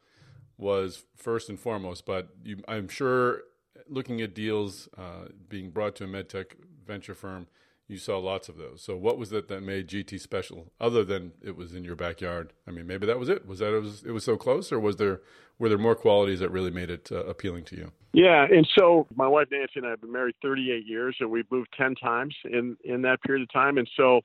was 0.57 1.03
first 1.15 1.49
and 1.49 1.59
foremost, 1.59 2.05
but 2.05 2.29
you, 2.43 2.63
I'm 2.67 2.87
sure 2.87 3.41
looking 3.89 4.21
at 4.21 4.33
deals 4.33 4.87
uh, 4.97 5.29
being 5.49 5.69
brought 5.69 5.95
to 5.97 6.05
a 6.05 6.07
medtech 6.07 6.53
venture 6.85 7.15
firm, 7.15 7.47
you 7.87 7.97
saw 7.97 8.17
lots 8.17 8.49
of 8.49 8.57
those. 8.57 8.81
So 8.81 8.95
what 8.95 9.17
was 9.17 9.31
it 9.31 9.47
that 9.47 9.61
made 9.61 9.87
GT 9.87 10.19
special, 10.19 10.71
other 10.79 11.03
than 11.03 11.33
it 11.41 11.55
was 11.55 11.75
in 11.75 11.83
your 11.83 11.95
backyard? 11.95 12.53
I 12.67 12.71
mean, 12.71 12.87
maybe 12.87 13.05
that 13.05 13.19
was 13.19 13.29
it. 13.29 13.45
Was 13.45 13.59
that 13.59 13.75
it 13.75 13.81
was 13.81 14.03
it 14.03 14.11
was 14.11 14.23
so 14.23 14.37
close, 14.37 14.71
or 14.71 14.79
was 14.79 14.95
there 14.95 15.21
were 15.59 15.69
there 15.69 15.77
more 15.77 15.95
qualities 15.95 16.39
that 16.39 16.49
really 16.49 16.71
made 16.71 16.89
it 16.89 17.09
uh, 17.11 17.25
appealing 17.25 17.63
to 17.65 17.75
you? 17.75 17.91
Yeah, 18.13 18.45
and 18.49 18.67
so 18.77 19.07
my 19.15 19.27
wife 19.27 19.47
Nancy 19.51 19.73
and 19.75 19.85
I 19.85 19.91
have 19.91 20.01
been 20.01 20.11
married 20.11 20.35
38 20.41 20.85
years, 20.85 21.17
and 21.19 21.29
we've 21.29 21.49
moved 21.51 21.69
10 21.77 21.95
times 21.95 22.35
in 22.45 22.77
in 22.83 23.01
that 23.03 23.21
period 23.21 23.43
of 23.43 23.51
time, 23.51 23.77
and 23.77 23.89
so 23.95 24.21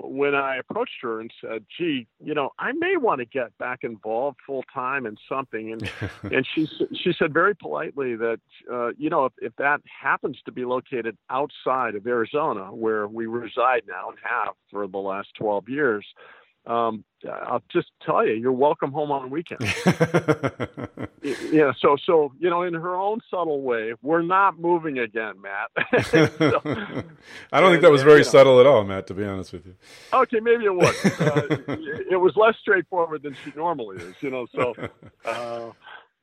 when 0.00 0.34
I 0.34 0.56
approached 0.56 0.98
her 1.02 1.20
and 1.20 1.32
said, 1.40 1.64
"Gee, 1.76 2.06
you 2.22 2.34
know, 2.34 2.50
I 2.58 2.72
may 2.72 2.96
want 2.96 3.20
to 3.20 3.24
get 3.24 3.56
back 3.58 3.80
involved 3.82 4.38
full 4.46 4.64
time 4.72 5.06
in 5.06 5.16
something," 5.28 5.72
and 5.72 5.90
and 6.32 6.46
she 6.54 6.66
she 6.94 7.12
said 7.18 7.32
very 7.32 7.54
politely 7.54 8.16
that 8.16 8.40
uh, 8.72 8.90
you 8.96 9.10
know 9.10 9.26
if, 9.26 9.32
if 9.38 9.56
that 9.56 9.80
happens 9.84 10.38
to 10.44 10.52
be 10.52 10.64
located 10.64 11.16
outside 11.30 11.94
of 11.94 12.06
Arizona, 12.06 12.74
where 12.74 13.08
we 13.08 13.26
reside 13.26 13.82
now 13.86 14.10
and 14.10 14.18
have 14.22 14.54
for 14.70 14.86
the 14.86 14.98
last 14.98 15.28
twelve 15.36 15.68
years, 15.68 16.04
um, 16.68 17.02
I'll 17.26 17.62
just 17.72 17.88
tell 18.04 18.26
you, 18.26 18.34
you're 18.34 18.52
welcome 18.52 18.92
home 18.92 19.10
on 19.10 19.30
weekends. 19.30 19.64
yeah. 21.50 21.72
So, 21.80 21.96
so 22.04 22.32
you 22.38 22.50
know, 22.50 22.62
in 22.62 22.74
her 22.74 22.94
own 22.94 23.20
subtle 23.30 23.62
way, 23.62 23.94
we're 24.02 24.22
not 24.22 24.58
moving 24.60 24.98
again, 24.98 25.34
Matt. 25.40 26.04
so, 26.06 26.24
I 26.38 26.70
don't 26.70 27.04
and, 27.52 27.72
think 27.72 27.82
that 27.82 27.90
was 27.90 28.02
very 28.02 28.22
subtle 28.22 28.60
at 28.60 28.66
all, 28.66 28.84
Matt. 28.84 29.06
To 29.06 29.14
be 29.14 29.24
honest 29.24 29.54
with 29.54 29.66
you. 29.66 29.74
Okay, 30.12 30.40
maybe 30.40 30.66
it 30.66 30.74
was. 30.74 31.04
Uh, 31.20 31.56
it 32.10 32.20
was 32.20 32.36
less 32.36 32.54
straightforward 32.60 33.22
than 33.22 33.34
she 33.42 33.52
normally 33.56 33.96
is. 33.96 34.14
You 34.20 34.30
know, 34.30 34.46
so. 34.54 34.74
Uh, 35.24 35.70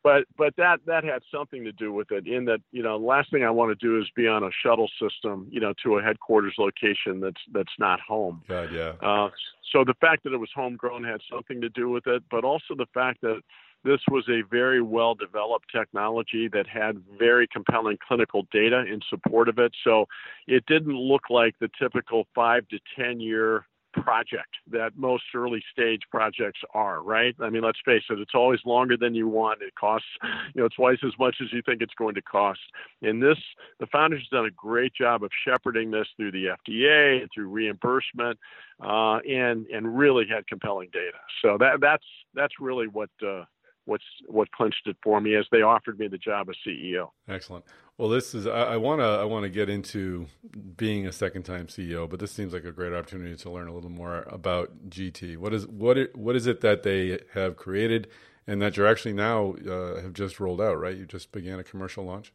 but 0.05 0.25
but 0.37 0.55
that 0.57 0.81
that 0.85 1.03
had 1.03 1.23
something 1.33 1.63
to 1.63 1.71
do 1.71 1.91
with 1.91 2.11
it 2.11 2.27
in 2.27 2.45
that 2.45 2.59
you 2.71 2.83
know 2.83 2.95
last 2.95 3.31
thing 3.31 3.43
I 3.43 3.49
want 3.49 3.77
to 3.77 3.85
do 3.87 3.99
is 3.99 4.07
be 4.15 4.27
on 4.27 4.43
a 4.43 4.51
shuttle 4.63 4.87
system 5.01 5.47
you 5.49 5.59
know 5.59 5.73
to 5.83 5.97
a 5.97 6.01
headquarters 6.03 6.53
location 6.59 7.19
that's 7.19 7.41
that's 7.51 7.73
not 7.79 7.99
home. 7.99 8.43
God, 8.47 8.69
yeah. 8.71 8.93
Uh, 9.01 9.29
so 9.73 9.83
the 9.83 9.95
fact 9.99 10.23
that 10.23 10.33
it 10.33 10.37
was 10.37 10.51
homegrown 10.55 11.03
had 11.03 11.21
something 11.29 11.59
to 11.59 11.69
do 11.69 11.89
with 11.89 12.05
it, 12.05 12.21
but 12.29 12.43
also 12.43 12.75
the 12.77 12.85
fact 12.93 13.21
that 13.21 13.41
this 13.83 13.99
was 14.11 14.25
a 14.29 14.43
very 14.49 14.79
well 14.79 15.15
developed 15.15 15.71
technology 15.75 16.47
that 16.53 16.67
had 16.67 17.01
very 17.17 17.47
compelling 17.51 17.97
clinical 18.07 18.47
data 18.51 18.81
in 18.81 18.99
support 19.09 19.49
of 19.49 19.57
it. 19.57 19.71
So 19.83 20.05
it 20.47 20.67
didn't 20.67 20.95
look 20.95 21.31
like 21.31 21.55
the 21.59 21.69
typical 21.81 22.27
five 22.35 22.67
to 22.67 22.79
10 22.95 23.19
year 23.19 23.65
project 24.01 24.49
that 24.71 24.91
most 24.95 25.23
early 25.33 25.63
stage 25.71 26.01
projects 26.11 26.59
are, 26.73 27.01
right? 27.01 27.35
I 27.41 27.49
mean, 27.49 27.63
let's 27.63 27.79
face 27.85 28.03
it, 28.09 28.19
it's 28.19 28.35
always 28.35 28.59
longer 28.65 28.97
than 28.97 29.15
you 29.15 29.27
want. 29.27 29.61
It 29.61 29.73
costs, 29.75 30.07
you 30.53 30.61
know, 30.61 30.69
twice 30.75 30.99
as 31.05 31.13
much 31.19 31.37
as 31.41 31.47
you 31.51 31.61
think 31.65 31.81
it's 31.81 31.93
going 31.97 32.15
to 32.15 32.21
cost. 32.21 32.59
And 33.01 33.21
this, 33.21 33.37
the 33.79 33.87
founders 33.87 34.21
have 34.21 34.39
done 34.39 34.45
a 34.45 34.51
great 34.51 34.93
job 34.93 35.23
of 35.23 35.31
shepherding 35.45 35.91
this 35.91 36.07
through 36.17 36.31
the 36.31 36.47
FDA 36.67 37.21
and 37.21 37.29
through 37.33 37.49
reimbursement, 37.49 38.37
uh, 38.83 39.19
and 39.19 39.65
and 39.67 39.97
really 39.97 40.25
had 40.29 40.47
compelling 40.47 40.89
data. 40.91 41.17
So 41.41 41.57
that 41.59 41.79
that's 41.81 42.05
that's 42.33 42.53
really 42.59 42.87
what 42.87 43.09
uh, 43.25 43.45
what's 43.85 44.03
what 44.27 44.51
clinched 44.51 44.87
it 44.87 44.97
for 45.03 45.21
me 45.21 45.35
as 45.35 45.45
they 45.51 45.61
offered 45.61 45.99
me 45.99 46.07
the 46.07 46.17
job 46.17 46.49
of 46.49 46.55
CEO. 46.65 47.09
Excellent. 47.27 47.65
Well, 47.97 48.09
this 48.09 48.35
is 48.35 48.45
I 48.45 48.75
want 48.77 48.99
to 48.99 49.05
I 49.05 49.23
want 49.23 49.43
to 49.43 49.49
get 49.49 49.69
into 49.69 50.27
being 50.75 51.07
a 51.07 51.11
second 51.11 51.43
time 51.43 51.67
CEO, 51.67 52.09
but 52.09 52.19
this 52.19 52.31
seems 52.31 52.53
like 52.53 52.65
a 52.65 52.71
great 52.71 52.93
opportunity 52.93 53.35
to 53.37 53.49
learn 53.49 53.67
a 53.67 53.73
little 53.73 53.89
more 53.89 54.23
about 54.27 54.89
GT. 54.89 55.37
What 55.37 55.53
is 55.53 55.65
what 55.67 55.97
it, 55.97 56.15
what 56.15 56.35
is 56.35 56.45
it 56.45 56.61
that 56.61 56.83
they 56.83 57.19
have 57.33 57.55
created, 57.55 58.07
and 58.45 58.61
that 58.61 58.75
you're 58.75 58.87
actually 58.87 59.13
now 59.13 59.55
uh, 59.69 60.01
have 60.01 60.13
just 60.13 60.41
rolled 60.41 60.59
out? 60.59 60.79
Right, 60.79 60.97
you 60.97 61.05
just 61.05 61.31
began 61.31 61.59
a 61.59 61.63
commercial 61.63 62.03
launch. 62.03 62.33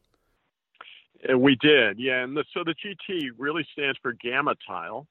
Uh, 1.28 1.38
we 1.38 1.56
did, 1.60 1.98
yeah. 1.98 2.22
And 2.22 2.36
the, 2.36 2.44
so 2.54 2.64
the 2.64 2.74
GT 2.74 3.30
really 3.36 3.66
stands 3.72 3.98
for 4.00 4.14
GammaTile, 4.14 5.06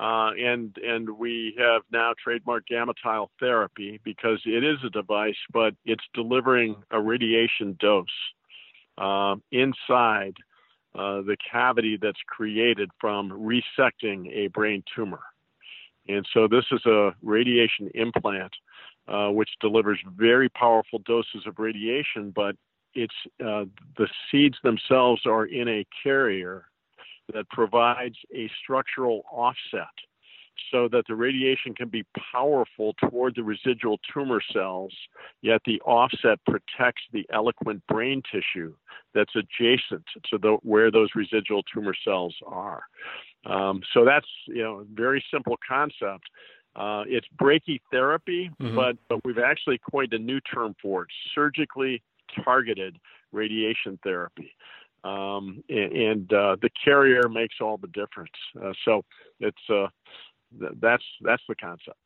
uh, 0.00 0.30
and 0.38 0.76
and 0.82 1.08
we 1.10 1.54
have 1.58 1.82
now 1.92 2.12
trademarked 2.26 2.68
GammaTile 2.70 3.28
therapy 3.38 4.00
because 4.04 4.40
it 4.46 4.64
is 4.64 4.78
a 4.84 4.90
device, 4.90 5.36
but 5.52 5.74
it's 5.84 6.04
delivering 6.14 6.76
a 6.90 7.00
radiation 7.00 7.76
dose 7.78 8.06
uh, 8.98 9.36
inside 9.50 10.34
uh, 10.94 11.22
the 11.22 11.36
cavity 11.50 11.98
that's 12.00 12.20
created 12.26 12.90
from 13.00 13.30
resecting 13.30 14.30
a 14.32 14.48
brain 14.48 14.82
tumor. 14.94 15.20
And 16.08 16.26
so 16.34 16.48
this 16.48 16.64
is 16.72 16.84
a 16.86 17.14
radiation 17.22 17.90
implant 17.94 18.52
uh, 19.08 19.28
which 19.28 19.50
delivers 19.60 19.98
very 20.16 20.48
powerful 20.48 21.00
doses 21.00 21.46
of 21.46 21.58
radiation, 21.58 22.32
but 22.34 22.56
it's 22.94 23.14
uh, 23.40 23.64
the 23.96 24.08
seeds 24.30 24.56
themselves 24.62 25.22
are 25.26 25.46
in 25.46 25.68
a 25.68 25.86
carrier 26.02 26.66
that 27.32 27.48
provides 27.50 28.16
a 28.34 28.50
structural 28.62 29.22
offset 29.30 29.86
so 30.70 30.88
that 30.88 31.04
the 31.08 31.14
radiation 31.14 31.74
can 31.74 31.88
be 31.88 32.04
powerful 32.32 32.94
toward 32.94 33.34
the 33.34 33.42
residual 33.42 33.98
tumor 34.12 34.40
cells, 34.52 34.92
yet 35.42 35.60
the 35.66 35.80
offset 35.82 36.38
protects 36.46 37.02
the 37.12 37.26
eloquent 37.32 37.82
brain 37.88 38.22
tissue 38.30 38.74
that's 39.14 39.32
adjacent 39.34 40.04
to 40.30 40.38
the, 40.38 40.56
where 40.62 40.90
those 40.90 41.10
residual 41.14 41.62
tumor 41.74 41.94
cells 42.04 42.34
are. 42.46 42.82
Um, 43.44 43.82
so 43.92 44.04
that's 44.04 44.28
you 44.46 44.62
know 44.62 44.86
very 44.94 45.24
simple 45.32 45.58
concept. 45.66 46.24
Uh, 46.74 47.02
it's 47.06 47.26
brachytherapy, 47.40 48.50
mm-hmm. 48.60 48.76
but 48.76 48.96
but 49.08 49.18
we've 49.24 49.38
actually 49.38 49.80
coined 49.90 50.12
a 50.12 50.18
new 50.18 50.40
term 50.40 50.74
for 50.80 51.02
it: 51.02 51.08
surgically 51.34 52.02
targeted 52.44 52.96
radiation 53.32 53.98
therapy. 54.04 54.52
Um, 55.04 55.64
and, 55.68 55.92
and 55.92 56.32
uh, 56.32 56.56
the 56.62 56.70
carrier 56.84 57.28
makes 57.28 57.56
all 57.60 57.76
the 57.76 57.88
difference. 57.88 58.30
Uh, 58.56 58.72
so 58.84 59.04
it's 59.40 59.58
uh, 59.68 59.88
that's 60.80 61.04
that's 61.22 61.42
the 61.48 61.54
concept. 61.56 61.96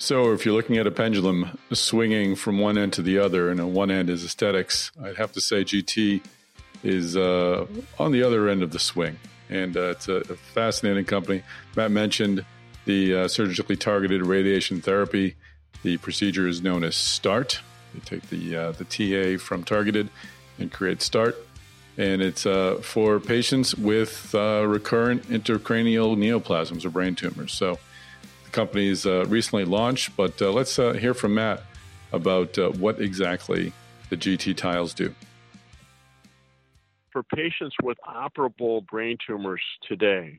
So, 0.00 0.32
if 0.32 0.46
you're 0.46 0.54
looking 0.54 0.78
at 0.78 0.86
a 0.86 0.92
pendulum 0.92 1.58
swinging 1.72 2.36
from 2.36 2.60
one 2.60 2.78
end 2.78 2.92
to 2.94 3.02
the 3.02 3.18
other, 3.18 3.50
and 3.50 3.60
on 3.60 3.74
one 3.74 3.90
end 3.90 4.08
is 4.08 4.24
aesthetics, 4.24 4.92
I'd 5.02 5.16
have 5.16 5.32
to 5.32 5.40
say 5.40 5.64
GT 5.64 6.22
is 6.84 7.16
uh, 7.16 7.66
on 7.98 8.12
the 8.12 8.22
other 8.22 8.48
end 8.48 8.62
of 8.62 8.70
the 8.70 8.78
swing, 8.78 9.18
and 9.50 9.76
uh, 9.76 9.90
it's 9.90 10.06
a, 10.06 10.18
a, 10.18 10.36
fascinating 10.36 11.04
company. 11.04 11.42
Matt 11.74 11.90
mentioned 11.90 12.44
the 12.84 13.14
uh, 13.14 13.28
surgically 13.28 13.76
targeted 13.76 14.24
radiation 14.24 14.80
therapy. 14.80 15.34
The 15.82 15.96
procedure 15.96 16.46
is 16.46 16.62
known 16.62 16.84
as 16.84 16.94
START. 16.94 17.60
They 17.92 18.00
take 18.00 18.28
the 18.28 18.72
the 18.78 18.84
TA 18.84 19.42
from 19.42 19.64
targeted 19.64 20.10
and 20.58 20.72
create 20.72 21.02
START 21.02 21.36
and 21.98 22.22
it's 22.22 22.46
uh, 22.46 22.76
for 22.80 23.18
patients 23.18 23.74
with 23.74 24.32
uh, 24.34 24.64
recurrent 24.66 25.28
intracranial 25.28 26.16
neoplasms 26.16 26.84
or 26.84 26.90
brain 26.90 27.16
tumors. 27.16 27.52
So 27.52 27.78
the 28.44 28.50
company's 28.50 29.04
uh, 29.04 29.26
recently 29.26 29.64
launched, 29.64 30.16
but 30.16 30.40
uh, 30.40 30.52
let's 30.52 30.78
uh, 30.78 30.92
hear 30.92 31.12
from 31.12 31.34
Matt 31.34 31.64
about 32.12 32.56
what 32.78 33.00
exactly 33.00 33.72
the 34.08 34.16
GT 34.16 34.56
tiles 34.56 34.94
do 34.94 35.14
for 37.18 37.36
patients 37.36 37.74
with 37.82 37.98
operable 38.06 38.86
brain 38.86 39.16
tumors 39.26 39.62
today, 39.88 40.38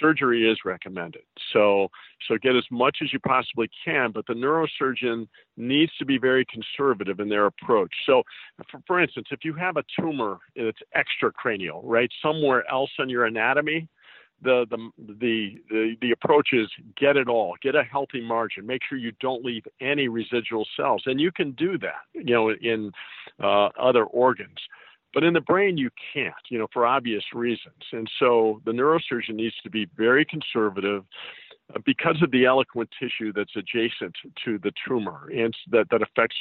surgery 0.00 0.50
is 0.50 0.58
recommended. 0.64 1.22
So, 1.52 1.88
so 2.28 2.36
get 2.42 2.54
as 2.54 2.64
much 2.70 2.98
as 3.02 3.12
you 3.12 3.18
possibly 3.20 3.70
can, 3.84 4.12
but 4.12 4.26
the 4.26 4.34
neurosurgeon 4.34 5.26
needs 5.56 5.92
to 5.98 6.04
be 6.04 6.18
very 6.18 6.44
conservative 6.44 7.20
in 7.20 7.28
their 7.28 7.46
approach. 7.46 7.92
So, 8.04 8.22
for, 8.70 8.82
for 8.86 9.00
instance, 9.00 9.28
if 9.30 9.40
you 9.44 9.54
have 9.54 9.76
a 9.76 9.84
tumor 9.98 10.38
that's 10.54 10.78
extracranial, 10.96 11.80
right, 11.82 12.10
somewhere 12.22 12.70
else 12.70 12.90
in 12.98 13.08
your 13.08 13.24
anatomy, 13.24 13.88
the, 14.42 14.66
the 14.70 14.90
the 15.20 15.56
the 15.70 15.96
the 16.00 16.10
approach 16.10 16.48
is 16.52 16.68
get 16.98 17.16
it 17.16 17.28
all, 17.28 17.54
get 17.62 17.76
a 17.76 17.84
healthy 17.84 18.20
margin, 18.20 18.66
make 18.66 18.82
sure 18.88 18.98
you 18.98 19.12
don't 19.20 19.44
leave 19.44 19.62
any 19.80 20.08
residual 20.08 20.66
cells, 20.76 21.04
and 21.06 21.20
you 21.20 21.30
can 21.30 21.52
do 21.52 21.78
that, 21.78 22.02
you 22.12 22.34
know, 22.34 22.50
in 22.50 22.90
uh, 23.42 23.68
other 23.80 24.04
organs. 24.04 24.58
But 25.14 25.24
in 25.24 25.34
the 25.34 25.40
brain, 25.40 25.76
you 25.76 25.90
can't, 26.12 26.34
you 26.48 26.58
know, 26.58 26.68
for 26.72 26.86
obvious 26.86 27.24
reasons. 27.34 27.82
And 27.92 28.10
so 28.18 28.60
the 28.64 28.72
neurosurgeon 28.72 29.34
needs 29.34 29.54
to 29.62 29.70
be 29.70 29.86
very 29.96 30.24
conservative. 30.24 31.04
because 31.86 32.20
of 32.22 32.30
the 32.30 32.44
eloquent 32.44 32.90
tissue 33.00 33.32
that's 33.32 33.56
adjacent 33.56 34.14
to 34.44 34.58
the 34.58 34.72
tumor 34.86 35.30
and 35.34 35.54
that, 35.70 35.86
that 35.90 36.02
affects 36.02 36.36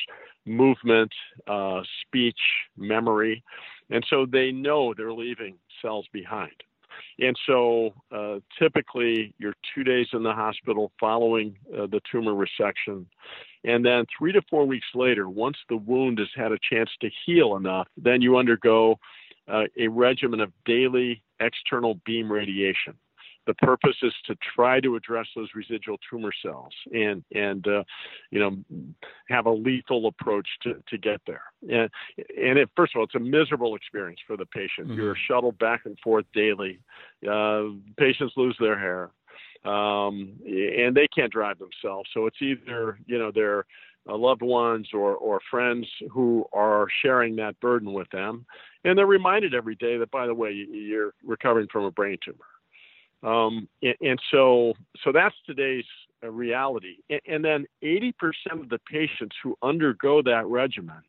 movement, 0.45 1.11
uh, 1.47 1.81
speech, 2.01 2.39
memory. 2.77 3.43
And 3.89 4.05
so 4.09 4.25
they 4.25 4.51
know 4.51 4.93
they're 4.93 5.13
leaving 5.13 5.55
cells 5.81 6.05
behind. 6.11 6.63
And 7.19 7.37
so 7.45 7.93
uh, 8.11 8.39
typically 8.59 9.33
you're 9.37 9.55
two 9.73 9.83
days 9.83 10.07
in 10.13 10.23
the 10.23 10.33
hospital 10.33 10.91
following 10.99 11.57
uh, 11.73 11.87
the 11.87 12.01
tumor 12.11 12.33
resection. 12.33 13.05
And 13.63 13.85
then 13.85 14.05
three 14.17 14.31
to 14.31 14.41
four 14.49 14.65
weeks 14.65 14.87
later, 14.95 15.29
once 15.29 15.57
the 15.69 15.77
wound 15.77 16.19
has 16.19 16.29
had 16.35 16.51
a 16.51 16.57
chance 16.71 16.89
to 17.01 17.09
heal 17.25 17.55
enough, 17.55 17.87
then 17.95 18.21
you 18.21 18.37
undergo 18.37 18.97
uh, 19.47 19.63
a 19.77 19.87
regimen 19.87 20.39
of 20.39 20.51
daily 20.65 21.23
external 21.39 21.99
beam 22.05 22.31
radiation 22.31 22.95
the 23.47 23.53
purpose 23.55 23.95
is 24.03 24.13
to 24.27 24.35
try 24.55 24.79
to 24.79 24.95
address 24.95 25.27
those 25.35 25.49
residual 25.55 25.97
tumor 26.09 26.31
cells 26.43 26.73
and 26.93 27.23
and 27.33 27.67
uh, 27.67 27.83
you 28.29 28.39
know 28.39 28.57
have 29.29 29.45
a 29.45 29.51
lethal 29.51 30.07
approach 30.07 30.47
to, 30.63 30.75
to 30.87 30.97
get 30.97 31.21
there. 31.25 31.43
And 31.61 31.89
and 32.37 32.59
it, 32.59 32.69
first 32.75 32.95
of 32.95 32.99
all, 32.99 33.05
it's 33.05 33.15
a 33.15 33.19
miserable 33.19 33.75
experience 33.75 34.19
for 34.27 34.37
the 34.37 34.45
patient. 34.45 34.89
Mm-hmm. 34.89 34.99
You're 34.99 35.17
shuttled 35.27 35.57
back 35.57 35.81
and 35.85 35.97
forth 36.03 36.25
daily. 36.33 36.79
Uh, 37.29 37.63
patients 37.97 38.33
lose 38.37 38.55
their 38.59 38.77
hair, 38.77 39.09
um, 39.65 40.33
and 40.45 40.95
they 40.95 41.07
can't 41.15 41.31
drive 41.31 41.57
themselves. 41.59 42.09
So 42.13 42.25
it's 42.25 42.41
either 42.41 42.99
you 43.05 43.17
know 43.17 43.31
their 43.31 43.65
uh, 44.09 44.17
loved 44.17 44.41
ones 44.41 44.87
or 44.93 45.15
or 45.15 45.39
friends 45.49 45.87
who 46.11 46.45
are 46.53 46.87
sharing 47.03 47.35
that 47.37 47.59
burden 47.59 47.93
with 47.93 48.09
them, 48.11 48.45
and 48.83 48.97
they're 48.97 49.05
reminded 49.05 49.53
every 49.53 49.75
day 49.75 49.97
that 49.97 50.11
by 50.11 50.25
the 50.25 50.33
way 50.33 50.51
you're 50.51 51.13
recovering 51.23 51.67
from 51.71 51.85
a 51.85 51.91
brain 51.91 52.17
tumor. 52.23 52.45
Um, 53.23 53.67
and, 53.83 53.95
and, 54.01 54.19
so, 54.31 54.73
so 55.03 55.11
that's 55.11 55.35
today's 55.45 55.85
uh, 56.23 56.29
reality. 56.31 56.97
And, 57.09 57.21
and 57.27 57.45
then 57.45 57.65
80% 57.83 58.13
of 58.53 58.69
the 58.69 58.79
patients 58.91 59.35
who 59.43 59.55
undergo 59.61 60.21
that 60.23 60.45
regimen, 60.47 61.01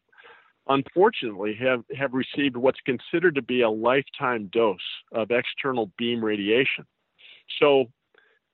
unfortunately, 0.68 1.56
have, 1.60 1.84
have 1.96 2.12
received 2.12 2.56
what's 2.56 2.80
considered 2.84 3.34
to 3.36 3.42
be 3.42 3.62
a 3.62 3.70
lifetime 3.70 4.50
dose 4.52 4.78
of 5.12 5.30
external 5.30 5.90
beam 5.96 6.22
radiation. 6.22 6.84
So, 7.58 7.86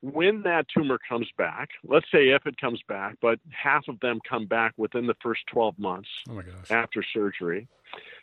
when 0.00 0.42
that 0.42 0.66
tumor 0.68 0.98
comes 1.08 1.28
back, 1.36 1.70
let's 1.84 2.06
say 2.12 2.28
if 2.28 2.46
it 2.46 2.56
comes 2.60 2.80
back, 2.88 3.16
but 3.20 3.40
half 3.50 3.88
of 3.88 3.98
them 4.00 4.20
come 4.28 4.46
back 4.46 4.72
within 4.76 5.06
the 5.06 5.16
first 5.22 5.42
12 5.48 5.78
months 5.78 6.08
oh 6.30 6.40
after 6.70 7.02
surgery, 7.02 7.66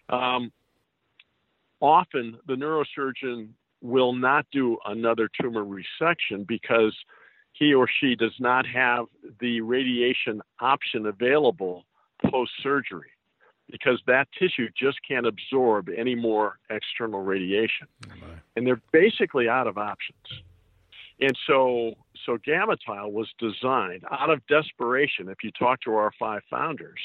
um, 0.09 0.51
often 1.81 2.37
the 2.47 2.53
neurosurgeon 2.55 3.49
will 3.81 4.13
not 4.13 4.45
do 4.51 4.77
another 4.85 5.29
tumor 5.39 5.65
resection 5.65 6.47
because 6.47 6.95
he 7.51 7.73
or 7.73 7.87
she 7.99 8.15
does 8.15 8.35
not 8.39 8.65
have 8.65 9.05
the 9.39 9.61
radiation 9.61 10.41
option 10.59 11.05
available 11.05 11.85
post 12.29 12.51
surgery 12.61 13.09
because 13.69 14.01
that 14.07 14.27
tissue 14.37 14.69
just 14.77 14.97
can't 15.07 15.25
absorb 15.25 15.89
any 15.95 16.15
more 16.15 16.59
external 16.69 17.21
radiation. 17.21 17.87
Oh 18.07 18.13
and 18.55 18.65
they're 18.65 18.81
basically 18.91 19.49
out 19.49 19.67
of 19.67 19.77
options. 19.77 20.43
And 21.21 21.37
so 21.47 21.93
so 22.25 22.37
GammaTile 22.37 23.11
was 23.11 23.27
designed 23.39 24.03
out 24.11 24.29
of 24.29 24.45
desperation 24.47 25.29
if 25.29 25.37
you 25.43 25.51
talk 25.51 25.81
to 25.81 25.93
our 25.95 26.11
five 26.19 26.41
founders 26.49 26.99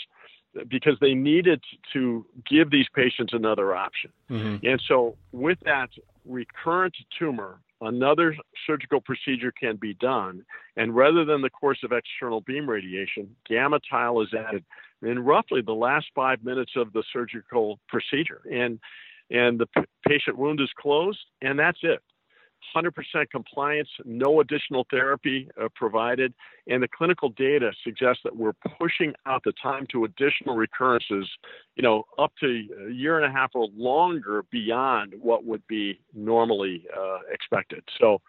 because 0.69 0.97
they 1.01 1.15
needed 1.15 1.63
to 1.93 2.27
give 2.49 2.71
these 2.71 2.87
patients 2.95 3.33
another 3.33 3.75
option. 3.75 4.11
Mm-hmm. 4.31 4.67
And 4.67 4.83
so, 4.89 5.17
with 5.33 5.59
that 5.65 5.91
recurrent 6.25 6.97
tumor, 7.19 7.61
another 7.81 8.35
surgical 8.67 9.01
procedure 9.01 9.53
can 9.53 9.77
be 9.77 9.95
done. 9.95 10.45
And 10.77 10.95
rather 10.95 11.25
than 11.25 11.43
the 11.43 11.51
course 11.51 11.79
of 11.85 11.93
external 11.93 12.41
beam 12.41 12.69
radiation, 12.69 13.35
GammaTile 13.49 14.25
is 14.25 14.35
added 14.35 14.65
in 15.03 15.21
roughly 15.21 15.63
the 15.63 15.73
last 15.73 16.07
five 16.15 16.45
minutes 16.45 16.73
of 16.77 16.93
the 16.93 17.05
surgical 17.13 17.79
procedure. 17.89 18.43
And 18.51 18.79
and 19.31 19.61
the 19.61 19.67
p- 19.67 19.83
patient 20.07 20.37
wound 20.37 20.61
is 20.61 20.71
closed, 20.77 21.21
and 21.41 21.57
that's 21.57 21.79
it. 21.83 22.01
100% 22.77 22.93
compliance, 23.31 23.89
no 24.05 24.41
additional 24.41 24.87
therapy 24.91 25.49
uh, 25.61 25.69
provided, 25.75 26.35
and 26.67 26.83
the 26.83 26.89
clinical 26.89 27.31
data 27.31 27.73
suggests 27.85 28.23
that 28.25 28.37
we're 28.37 28.55
pushing 28.79 29.15
out 29.27 29.43
the 29.45 29.53
time 29.63 29.87
to 29.93 30.05
additional 30.05 30.57
recurrences, 30.57 31.29
you 31.77 31.83
know, 31.83 32.05
up 32.19 32.33
to 32.41 32.47
a 32.89 32.93
year 32.93 33.19
and 33.21 33.27
a 33.27 33.33
half 33.33 33.51
or 33.55 33.69
longer 33.75 34.45
beyond 34.51 35.15
what 35.21 35.45
would 35.45 35.67
be 35.67 36.01
normally 36.15 36.85
uh, 36.97 37.19
expected. 37.33 37.83
So, 37.99 38.21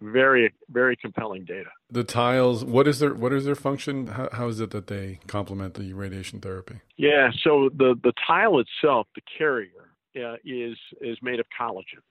very 0.00 0.52
very 0.68 0.96
compelling 0.96 1.44
data. 1.44 1.70
The 1.90 2.04
tiles, 2.04 2.64
what 2.64 2.86
is 2.86 2.98
their 2.98 3.14
what 3.14 3.32
is 3.32 3.44
their 3.44 3.54
function? 3.54 4.08
How, 4.08 4.28
how 4.32 4.48
is 4.48 4.60
it 4.60 4.70
that 4.70 4.88
they 4.88 5.20
complement 5.26 5.74
the 5.74 5.92
radiation 5.92 6.40
therapy? 6.40 6.80
Yeah, 6.96 7.30
so 7.42 7.70
the 7.74 7.94
the 8.02 8.12
tile 8.26 8.58
itself, 8.58 9.06
the 9.14 9.22
carrier, 9.38 9.94
uh, 10.16 10.36
is 10.44 10.76
is 11.00 11.16
made 11.22 11.40
of 11.40 11.46
collagen. 11.58 12.02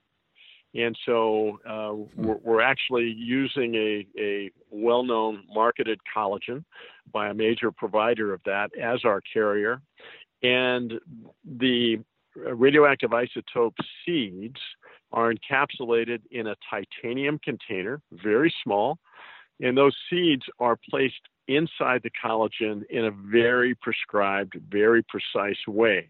And 0.74 0.96
so 1.06 1.60
uh, 1.68 1.94
we're, 2.16 2.38
we're, 2.42 2.60
actually 2.60 3.14
using 3.16 3.74
a, 3.76 4.06
a 4.18 4.50
well 4.70 5.04
known 5.04 5.44
marketed 5.52 6.00
collagen 6.14 6.64
by 7.12 7.28
a 7.28 7.34
major 7.34 7.70
provider 7.70 8.34
of 8.34 8.40
that 8.44 8.70
as 8.76 9.04
our 9.04 9.20
carrier. 9.20 9.80
And 10.42 10.94
the 11.44 11.98
radioactive 12.34 13.10
isotope 13.10 13.76
seeds 14.04 14.58
are 15.12 15.32
encapsulated 15.32 16.20
in 16.32 16.48
a 16.48 16.56
titanium 16.68 17.38
container, 17.38 18.00
very 18.10 18.52
small. 18.64 18.98
And 19.60 19.78
those 19.78 19.96
seeds 20.10 20.42
are 20.58 20.76
placed 20.90 21.20
inside 21.46 22.00
the 22.02 22.10
collagen 22.10 22.82
in 22.90 23.04
a 23.04 23.10
very 23.10 23.76
prescribed, 23.76 24.56
very 24.68 25.04
precise 25.04 25.58
way 25.68 26.08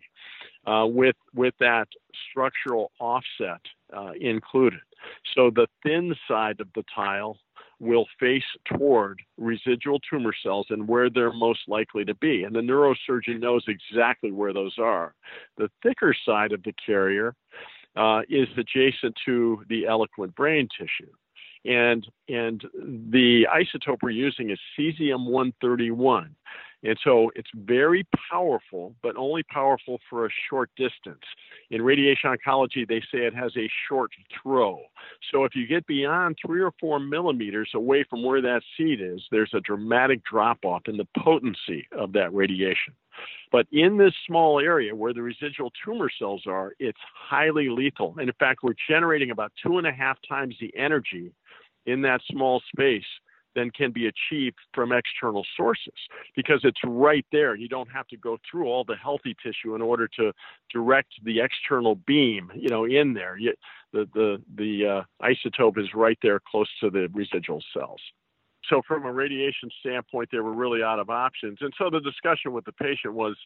uh, 0.67 0.87
with 0.87 1.17
with 1.35 1.55
that 1.61 1.89
structural 2.31 2.93
offset 3.01 3.61
uh, 3.97 4.13
included. 4.21 4.81
So 5.35 5.51
the 5.51 5.67
thin 5.83 6.15
side 6.29 6.61
of 6.61 6.69
the 6.75 6.85
tile 6.95 7.39
will 7.81 8.07
face 8.19 8.45
toward 8.77 9.21
residual 9.37 10.01
tumor 10.09 10.33
cells 10.43 10.67
and 10.71 10.87
where 10.89 11.11
they're 11.11 11.33
most 11.33 11.61
likely 11.69 12.05
to 12.05 12.15
be. 12.15 12.45
And 12.45 12.55
the 12.55 12.61
neurosurgeon 12.61 13.41
knows 13.41 13.65
exactly 13.69 14.33
where 14.33 14.53
those 14.53 14.77
are. 14.79 15.15
The 15.59 15.71
thicker 15.83 16.15
side 16.25 16.53
of 16.53 16.63
the 16.63 16.73
carrier 16.85 17.35
uh, 17.97 18.23
is 18.29 18.49
adjacent 18.57 19.15
to 19.27 19.63
the 19.69 19.87
eloquent 19.87 20.35
brain 20.35 20.69
tissue. 20.79 21.11
And, 21.67 22.07
and 22.29 22.63
the 22.75 23.47
isotope 23.55 23.99
we're 24.03 24.11
using 24.11 24.51
is 24.51 24.59
cesium 24.79 25.31
131. 25.31 26.35
And 26.85 26.99
so 27.03 27.31
it's 27.35 27.49
very 27.55 28.07
powerful, 28.31 28.95
but 29.03 29.17
only 29.17 29.43
powerful 29.43 29.99
for 30.09 30.27
a 30.27 30.31
short 30.51 30.71
distance. 30.77 31.23
In 31.71 31.81
radiation 31.81 32.31
oncology, 32.31 32.87
they 32.87 33.01
say 33.01 33.25
it 33.25 33.35
has 33.35 33.57
a 33.57 33.69
short 33.89 34.11
throw. 34.43 34.83
So 35.33 35.45
if 35.45 35.57
you 35.57 35.67
get 35.67 35.87
beyond 35.87 36.37
three 36.45 36.61
or 36.61 36.73
four 36.79 37.01
millimeters 37.01 37.71
away 37.75 38.05
from 38.09 38.23
where 38.23 38.43
that 38.43 38.61
seed 38.77 39.01
is, 39.01 39.23
there's 39.31 39.53
a 39.55 39.61
dramatic 39.61 40.23
drop 40.25 40.59
off 40.65 40.83
in 40.87 40.99
the 40.99 41.09
potency 41.17 41.89
of 41.99 42.13
that 42.13 42.35
radiation. 42.35 42.93
But 43.51 43.67
in 43.73 43.97
this 43.97 44.13
small 44.27 44.61
area 44.61 44.95
where 44.95 45.15
the 45.15 45.23
residual 45.23 45.73
tumor 45.85 46.11
cells 46.19 46.43
are, 46.47 46.75
it's 46.79 46.99
highly 47.15 47.69
lethal. 47.71 48.15
And 48.19 48.29
in 48.29 48.35
fact, 48.39 48.63
we're 48.63 48.75
generating 48.89 49.31
about 49.31 49.53
two 49.65 49.79
and 49.79 49.87
a 49.87 49.93
half 49.93 50.19
times 50.29 50.57
the 50.61 50.75
energy 50.77 51.33
in 51.87 52.03
that 52.03 52.21
small 52.31 52.61
space 52.73 53.05
than 53.55 53.71
can 53.71 53.93
be 53.93 54.07
achieved 54.07 54.57
from 54.75 54.93
external 54.93 55.45
sources 55.57 55.95
because 56.37 56.61
it's 56.65 56.81
right 56.85 57.27
there. 57.33 57.55
You 57.55 57.69
don't 57.69 57.91
have 57.91 58.07
to 58.09 58.17
go 58.17 58.39
through 58.49 58.67
all 58.67 58.85
the 58.85 58.97
healthy 58.97 59.37
tissue 59.43 59.75
in 59.75 59.83
order 59.83 60.09
to 60.19 60.33
direct 60.73 61.13
the 61.23 61.41
external 61.41 61.97
beam, 62.07 62.51
you 62.55 62.69
know, 62.69 62.85
in 62.85 63.15
there. 63.15 63.37
You, 63.37 63.55
the 63.93 64.09
the 64.15 64.43
the 64.57 64.87
uh, 64.87 65.27
isotope 65.27 65.79
is 65.79 65.89
right 65.95 66.19
there 66.23 66.41
close 66.41 66.69
to 66.81 66.91
the 66.91 67.09
residual 67.13 67.63
cells. 67.73 68.01
So 68.69 68.81
from 68.87 69.05
a 69.05 69.13
radiation 69.13 69.69
standpoint, 69.81 70.31
they 70.33 70.39
were 70.39 70.55
really 70.55 70.83
out 70.83 70.99
of 70.99 71.11
options. 71.11 71.59
And 71.61 71.73
so 71.79 71.91
the 71.91 72.01
discussion 72.01 72.53
with 72.53 72.65
the 72.65 72.73
patient 72.73 73.15
was, 73.15 73.37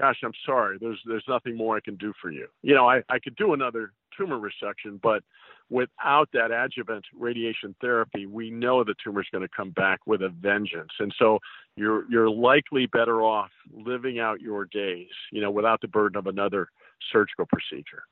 "Gosh, 0.00 0.18
I'm 0.24 0.32
sorry. 0.44 0.78
There's 0.80 1.00
there's 1.06 1.24
nothing 1.28 1.56
more 1.56 1.76
I 1.76 1.80
can 1.80 1.96
do 1.96 2.12
for 2.20 2.30
you. 2.30 2.48
You 2.62 2.74
know, 2.74 2.88
I 2.88 3.02
I 3.08 3.18
could 3.18 3.36
do 3.36 3.52
another 3.52 3.92
tumor 4.16 4.38
resection, 4.38 5.00
but 5.00 5.22
without 5.70 6.28
that 6.32 6.50
adjuvant 6.50 7.04
radiation 7.18 7.74
therapy, 7.80 8.26
we 8.26 8.50
know 8.50 8.84
the 8.84 8.94
tumor 9.02 9.20
is 9.20 9.26
going 9.32 9.42
to 9.42 9.54
come 9.56 9.70
back 9.70 10.00
with 10.06 10.22
a 10.22 10.28
vengeance. 10.28 10.92
And 10.98 11.12
so 11.18 11.38
you're 11.76 12.10
you're 12.10 12.30
likely 12.30 12.86
better 12.86 13.22
off 13.22 13.50
living 13.72 14.18
out 14.18 14.40
your 14.40 14.66
days, 14.66 15.08
you 15.32 15.40
know, 15.40 15.50
without 15.50 15.80
the 15.80 15.88
burden 15.88 16.18
of 16.18 16.26
another 16.26 16.68
surgical 17.12 17.46
procedure. 17.46 18.04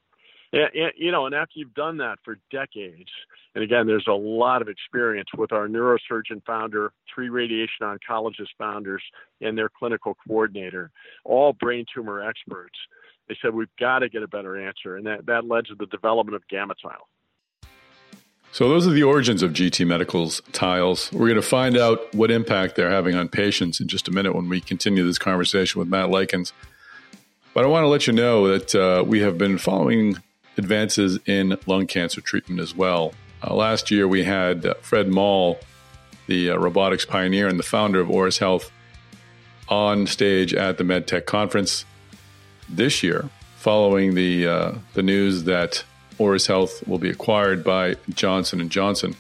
And, 0.53 0.69
and, 0.75 0.93
you 0.97 1.11
know, 1.11 1.27
and 1.27 1.35
after 1.35 1.53
you've 1.57 1.75
done 1.75 1.97
that 1.99 2.19
for 2.25 2.39
decades, 2.51 3.09
and 3.55 3.65
again, 3.65 3.87
there's 3.87 4.07
a 4.09 4.13
lot 4.13 4.61
of 4.61 4.69
experience 4.69 5.29
with 5.37 5.53
our 5.53 5.67
neurosurgeon 5.67 6.45
founder, 6.47 6.93
three 7.15 7.31
radiation 7.31 7.83
oncologist 7.83 8.49
founders, 8.59 9.03
and 9.41 9.57
their 9.57 9.71
clinical 9.71 10.17
coordinator, 10.27 10.91
all 11.25 11.53
brain 11.55 11.85
tumor 11.95 12.23
experts. 12.23 12.79
They 13.29 13.37
said 13.41 13.55
we've 13.55 13.69
got 13.79 14.01
to 14.01 14.09
get 14.09 14.23
a 14.23 14.29
better 14.29 14.57
answer, 14.67 14.97
and 14.97 15.07
that, 15.07 15.27
that 15.27 15.47
led 15.47 15.67
to 15.67 15.75
the 15.75 15.87
development 15.87 16.37
of 16.37 16.43
GammaTile. 16.49 17.07
So, 18.51 18.69
those 18.69 18.87
are 18.87 18.91
the 18.91 19.05
origins 19.05 19.43
of 19.43 19.53
GT 19.53 19.87
Medical's 19.87 20.43
tiles. 20.53 21.11
We're 21.11 21.29
going 21.29 21.37
to 21.37 21.43
find 21.43 21.77
out 21.77 22.15
what 22.15 22.31
impact 22.31 22.77
they're 22.77 22.91
having 22.91 23.15
on 23.15 23.29
patients 23.29 23.81
in 23.81 23.89
just 23.89 24.09
a 24.09 24.11
minute 24.11 24.35
when 24.35 24.49
we 24.51 24.61
continue 24.61 25.07
this 25.07 25.19
conversation 25.19 25.79
with 25.79 25.89
Matt 25.89 26.11
Likens. 26.11 26.53
But 27.55 27.65
I 27.65 27.69
want 27.69 27.85
to 27.85 27.89
let 27.89 28.07
you 28.07 28.13
know 28.13 28.49
that 28.49 28.75
uh, 28.75 29.05
we 29.05 29.21
have 29.21 29.39
been 29.39 29.57
following 29.57 30.19
advances 30.59 31.19
in 31.27 31.57
lung 31.67 31.87
cancer 31.87 32.21
treatment 32.21 32.61
as 32.61 32.75
well. 32.75 33.15
Uh, 33.43 33.55
last 33.55 33.91
year, 33.91 34.07
we 34.07 34.25
had 34.25 34.67
uh, 34.67 34.75
Fred 34.83 35.09
Moll, 35.09 35.59
the 36.27 36.51
uh, 36.51 36.57
robotics 36.57 37.05
pioneer 37.05 37.49
and 37.49 37.59
the 37.59 37.65
founder 37.65 38.01
of 38.01 38.09
Auris 38.09 38.39
Health, 38.39 38.71
on 39.69 40.07
stage 40.07 40.55
at 40.55 40.79
the 40.79 40.85
MedTech 40.85 41.27
conference. 41.27 41.85
This 42.69 43.03
year, 43.03 43.29
following 43.57 44.15
the 44.15 44.47
uh, 44.47 44.73
the 44.95 45.03
news 45.03 45.45
that 45.45 45.85
Auris 46.19 46.47
Health 46.47 46.87
will 46.87 46.99
be 46.99 47.11
acquired 47.11 47.65
by 47.65 47.97
Johnson 48.11 48.61
and 48.61 48.71
Johnson 48.71 49.17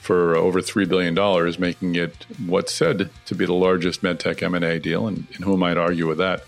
for 0.00 0.36
over 0.36 0.60
three 0.60 0.84
billion 0.84 1.14
dollars, 1.14 1.58
making 1.58 1.94
it 1.94 2.26
what's 2.46 2.74
said 2.74 3.10
to 3.24 3.34
be 3.34 3.46
the 3.46 3.54
largest 3.54 4.02
medtech 4.02 4.42
M 4.42 4.54
and 4.54 4.64
A 4.64 4.78
deal. 4.78 5.06
And, 5.06 5.26
and, 5.34 5.44
who 5.44 5.56
might 5.56 5.78
argue 5.78 6.06
with 6.06 6.18
that? 6.18 6.44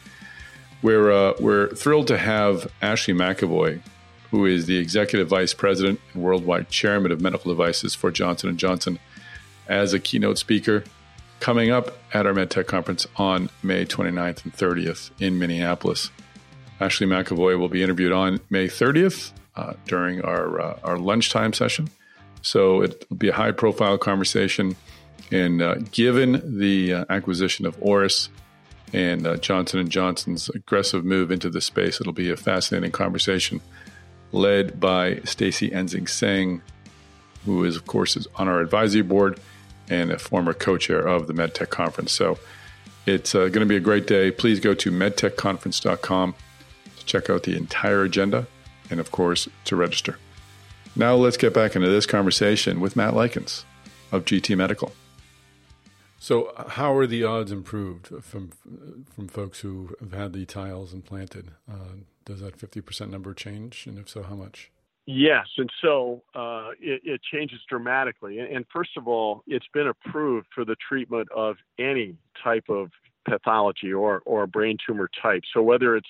We're 0.83 1.11
uh, 1.11 1.35
we're 1.40 1.68
thrilled 1.70 2.09
to 2.09 2.18
have 2.18 2.70
Ashley 2.83 3.14
McEvoy, 3.14 3.81
who 4.31 4.44
is 4.44 4.66
the 4.66 4.77
executive 4.77 5.29
vice 5.29 5.55
president 5.55 6.01
and 6.12 6.22
worldwide 6.22 6.68
chairman 6.68 7.12
of 7.12 7.20
medical 7.20 7.51
devices 7.51 7.94
for 7.94 8.11
Johnson 8.11 8.51
and 8.51 8.59
Johnson, 8.59 8.99
as 9.68 9.94
a 9.94 9.99
keynote 9.99 10.38
speaker, 10.38 10.85
coming 11.40 11.70
up 11.70 11.96
at 12.12 12.27
our 12.27 12.35
MedTech 12.35 12.66
conference 12.66 13.07
on 13.16 13.49
May 13.62 13.87
29th 13.87 14.44
and 14.44 14.53
30th 14.53 15.11
in 15.18 15.38
Minneapolis. 15.38 16.11
Ashley 16.80 17.06
McEvoy 17.06 17.58
will 17.58 17.68
be 17.68 17.82
interviewed 17.82 18.12
on 18.12 18.40
May 18.50 18.66
30th 18.66 19.32
uh, 19.56 19.74
during 19.86 20.22
our 20.22 20.60
uh, 20.60 20.78
our 20.84 20.98
lunchtime 20.98 21.52
session. 21.52 21.88
So 22.42 22.82
it'll 22.82 23.16
be 23.16 23.28
a 23.28 23.32
high 23.32 23.52
profile 23.52 23.98
conversation. 23.98 24.76
And 25.32 25.60
uh, 25.60 25.76
given 25.90 26.58
the 26.58 26.92
uh, 26.92 27.04
acquisition 27.08 27.66
of 27.66 27.76
Auris 27.80 28.28
and 28.92 29.26
uh, 29.26 29.36
Johnson 29.38 29.88
Johnson's 29.88 30.48
aggressive 30.50 31.04
move 31.04 31.30
into 31.30 31.50
the 31.50 31.60
space, 31.60 32.00
it'll 32.00 32.12
be 32.12 32.30
a 32.30 32.36
fascinating 32.36 32.92
conversation 32.92 33.60
led 34.32 34.78
by 34.78 35.20
Stacy 35.24 35.70
Enxing 35.70 36.08
Seng, 36.08 36.62
who 37.44 37.64
is 37.64 37.76
of 37.76 37.86
course 37.86 38.16
is 38.16 38.28
on 38.36 38.48
our 38.48 38.60
advisory 38.60 39.02
board 39.02 39.40
and 39.88 40.10
a 40.10 40.18
former 40.18 40.52
co-chair 40.52 41.06
of 41.06 41.26
the 41.26 41.32
MedTech 41.32 41.70
conference. 41.70 42.12
So 42.12 42.38
it's 43.06 43.34
uh, 43.34 43.48
going 43.48 43.60
to 43.60 43.66
be 43.66 43.76
a 43.76 43.80
great 43.80 44.06
day. 44.06 44.30
Please 44.30 44.60
go 44.60 44.74
to 44.74 44.90
medtechconference.com 44.90 46.34
check 47.07 47.31
out 47.31 47.45
the 47.45 47.57
entire 47.57 48.03
agenda 48.03 48.47
and, 48.90 49.01
of 49.01 49.11
course, 49.11 49.49
to 49.64 49.77
register. 49.77 50.19
Now 50.95 51.14
let's 51.14 51.37
get 51.37 51.53
back 51.53 51.77
into 51.77 51.88
this 51.88 52.07
conversation 52.07 52.81
with 52.81 52.97
Matt 52.97 53.14
Likens 53.14 53.64
of 54.12 54.25
GT 54.25 54.57
Medical. 54.57 54.92
So, 56.19 56.53
how 56.69 56.97
are 56.97 57.07
the 57.07 57.25
odds 57.25 57.53
improved 57.53 58.09
from 58.25 58.51
from 59.14 59.29
folks 59.29 59.61
who 59.61 59.95
have 60.01 60.12
had 60.12 60.33
the 60.33 60.47
tiles 60.47 60.95
implanted? 60.95 61.51
Uh, 61.71 61.99
does 62.25 62.40
that 62.40 62.57
fifty 62.57 62.81
percent 62.81 63.11
number 63.11 63.35
change, 63.35 63.87
and 63.87 63.99
if 63.99 64.09
so, 64.09 64.23
how 64.23 64.35
much? 64.35 64.71
Yes, 65.07 65.47
and 65.57 65.71
so 65.81 66.23
uh, 66.35 66.71
it, 66.81 67.01
it, 67.05 67.21
changes 67.23 67.61
dramatically. 67.69 68.40
And, 68.40 68.53
and, 68.53 68.66
first 68.73 68.97
of 68.97 69.07
all, 69.07 69.45
it's 69.47 69.69
been 69.73 69.87
approved 69.87 70.49
for 70.53 70.64
the 70.64 70.75
treatment 70.75 71.29
of 71.33 71.59
any 71.79 72.16
type 72.42 72.64
of 72.69 72.90
pathology 73.25 73.92
or 73.92 74.23
or 74.25 74.49
brain 74.49 74.79
tumor 74.85 75.09
type. 75.23 75.42
So 75.55 75.62
whether 75.62 75.97
it's 75.97 76.09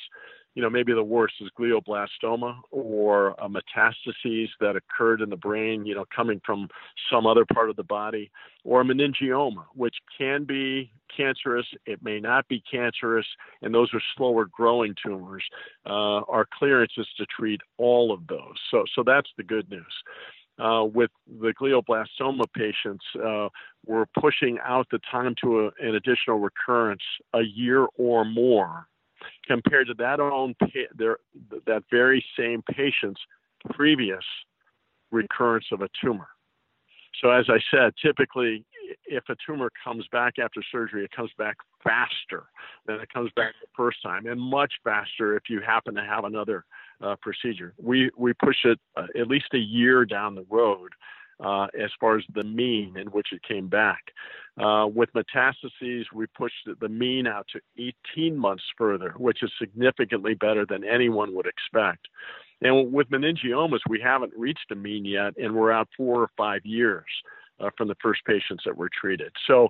you 0.57 0.63
know, 0.63 0.71
maybe 0.71 0.95
the 0.95 1.03
worst 1.03 1.35
is 1.43 1.51
glioblastoma 1.59 2.57
or 2.71 3.39
uh, 3.39 3.47
metastases 3.47 4.49
that 4.59 4.75
occurred 4.75 5.21
in 5.21 5.29
the 5.29 5.37
brain, 5.37 5.85
you 5.85 5.95
know, 5.95 6.07
coming 6.15 6.41
from 6.47 6.67
some 7.13 7.27
other 7.27 7.45
part 7.45 7.69
of 7.69 7.77
the 7.77 7.85
body, 7.85 8.31
or 8.65 8.83
meningioma, 8.83 9.67
which 9.75 9.97
can 10.17 10.45
be 10.45 10.91
cancerous, 11.15 11.67
it 11.85 12.03
may 12.03 12.19
not 12.19 12.49
be 12.49 12.63
cancerous, 12.69 13.27
and 13.61 13.75
those 13.75 13.91
are 13.93 14.01
slower 14.17 14.47
growing 14.47 14.95
tumors. 15.05 15.45
Uh, 15.85 16.23
our 16.25 16.49
clearance 16.59 16.93
is 16.97 17.07
to 17.19 17.27
treat 17.27 17.61
all 17.77 18.11
of 18.11 18.27
those. 18.27 18.57
So, 18.71 18.85
so 18.95 19.03
that's 19.05 19.29
the 19.37 19.45
good 19.45 19.71
news. 19.71 19.85
Uh, 20.59 20.85
with 20.85 21.11
the 21.39 21.53
glioblastoma 21.61 22.47
patients, 22.55 23.05
uh, 23.23 23.51
we're 23.85 24.07
pushing 24.19 24.59
out 24.65 24.87
the 24.91 25.01
time 25.11 25.35
to 25.43 25.67
a, 25.67 25.71
an 25.87 25.97
additional 25.97 26.39
recurrence 26.39 27.03
a 27.35 27.43
year 27.43 27.87
or 27.99 28.25
more 28.25 28.89
compared 29.47 29.87
to 29.89 29.95
that 29.95 30.21
own 30.21 30.55
their, 30.97 31.19
that 31.67 31.83
very 31.91 32.25
same 32.39 32.63
patient's 32.63 33.21
previous 33.71 34.25
recurrence 35.11 35.67
of 35.73 35.83
a 35.83 35.89
tumor. 36.03 36.29
So 37.23 37.31
as 37.31 37.47
I 37.49 37.59
said, 37.71 37.95
typically 38.03 38.65
if 39.07 39.25
a 39.29 39.37
tumor 39.47 39.71
comes 39.83 40.07
back 40.13 40.35
after 40.39 40.63
surgery, 40.71 41.05
it 41.05 41.11
comes 41.11 41.31
back 41.39 41.57
faster 41.83 42.45
than 42.87 42.97
it 42.97 43.09
comes 43.13 43.31
back 43.37 43.55
the 43.61 43.69
first 43.77 44.03
time, 44.03 44.27
and 44.27 44.41
much 44.41 44.73
faster 44.85 45.37
if 45.37 45.45
you 45.49 45.61
happen 45.61 45.95
to 45.95 46.05
have 46.05 46.25
another 46.25 46.65
uh, 47.03 47.17
procedure. 47.21 47.75
We 47.83 48.11
we 48.17 48.33
push 48.35 48.57
it 48.65 48.79
uh, 48.97 49.07
at 49.19 49.29
least 49.29 49.47
a 49.55 49.59
year 49.59 50.05
down 50.05 50.35
the 50.35 50.47
road 50.51 50.93
uh, 51.41 51.67
as 51.79 51.91
far 52.01 52.17
as 52.17 52.25
the 52.35 52.45
mean 52.45 52.97
in 52.97 53.09
which 53.09 53.29
it 53.33 53.43
came 53.43 53.69
back. 53.69 54.03
Uh, 54.59 54.87
with 54.87 55.11
metastases, 55.13 56.05
we 56.15 56.27
pushed 56.29 56.69
the 56.81 56.89
mean 56.89 57.27
out 57.27 57.47
to 57.53 57.61
18 58.15 58.37
months 58.37 58.65
further, 58.79 59.15
which 59.19 59.43
is 59.43 59.51
significantly 59.59 60.35
better 60.35 60.65
than 60.67 60.83
anyone 60.83 61.35
would 61.35 61.47
expect. 61.47 62.09
And 62.63 62.91
with 62.93 63.11
meningiomas, 63.11 63.81
we 63.89 64.01
haven't 64.01 64.33
reached 64.37 64.71
a 64.71 64.75
mean 64.75 65.05
yet, 65.05 65.35
and 65.37 65.55
we're 65.55 65.73
out 65.73 65.89
four 65.97 66.23
or 66.23 66.31
five 66.39 66.65
years 66.65 67.05
uh, 67.61 67.69
from 67.77 67.89
the 67.89 67.97
first 68.03 68.21
patients 68.25 68.63
that 68.65 68.77
were 68.77 68.89
treated. 68.99 69.33
So 69.47 69.69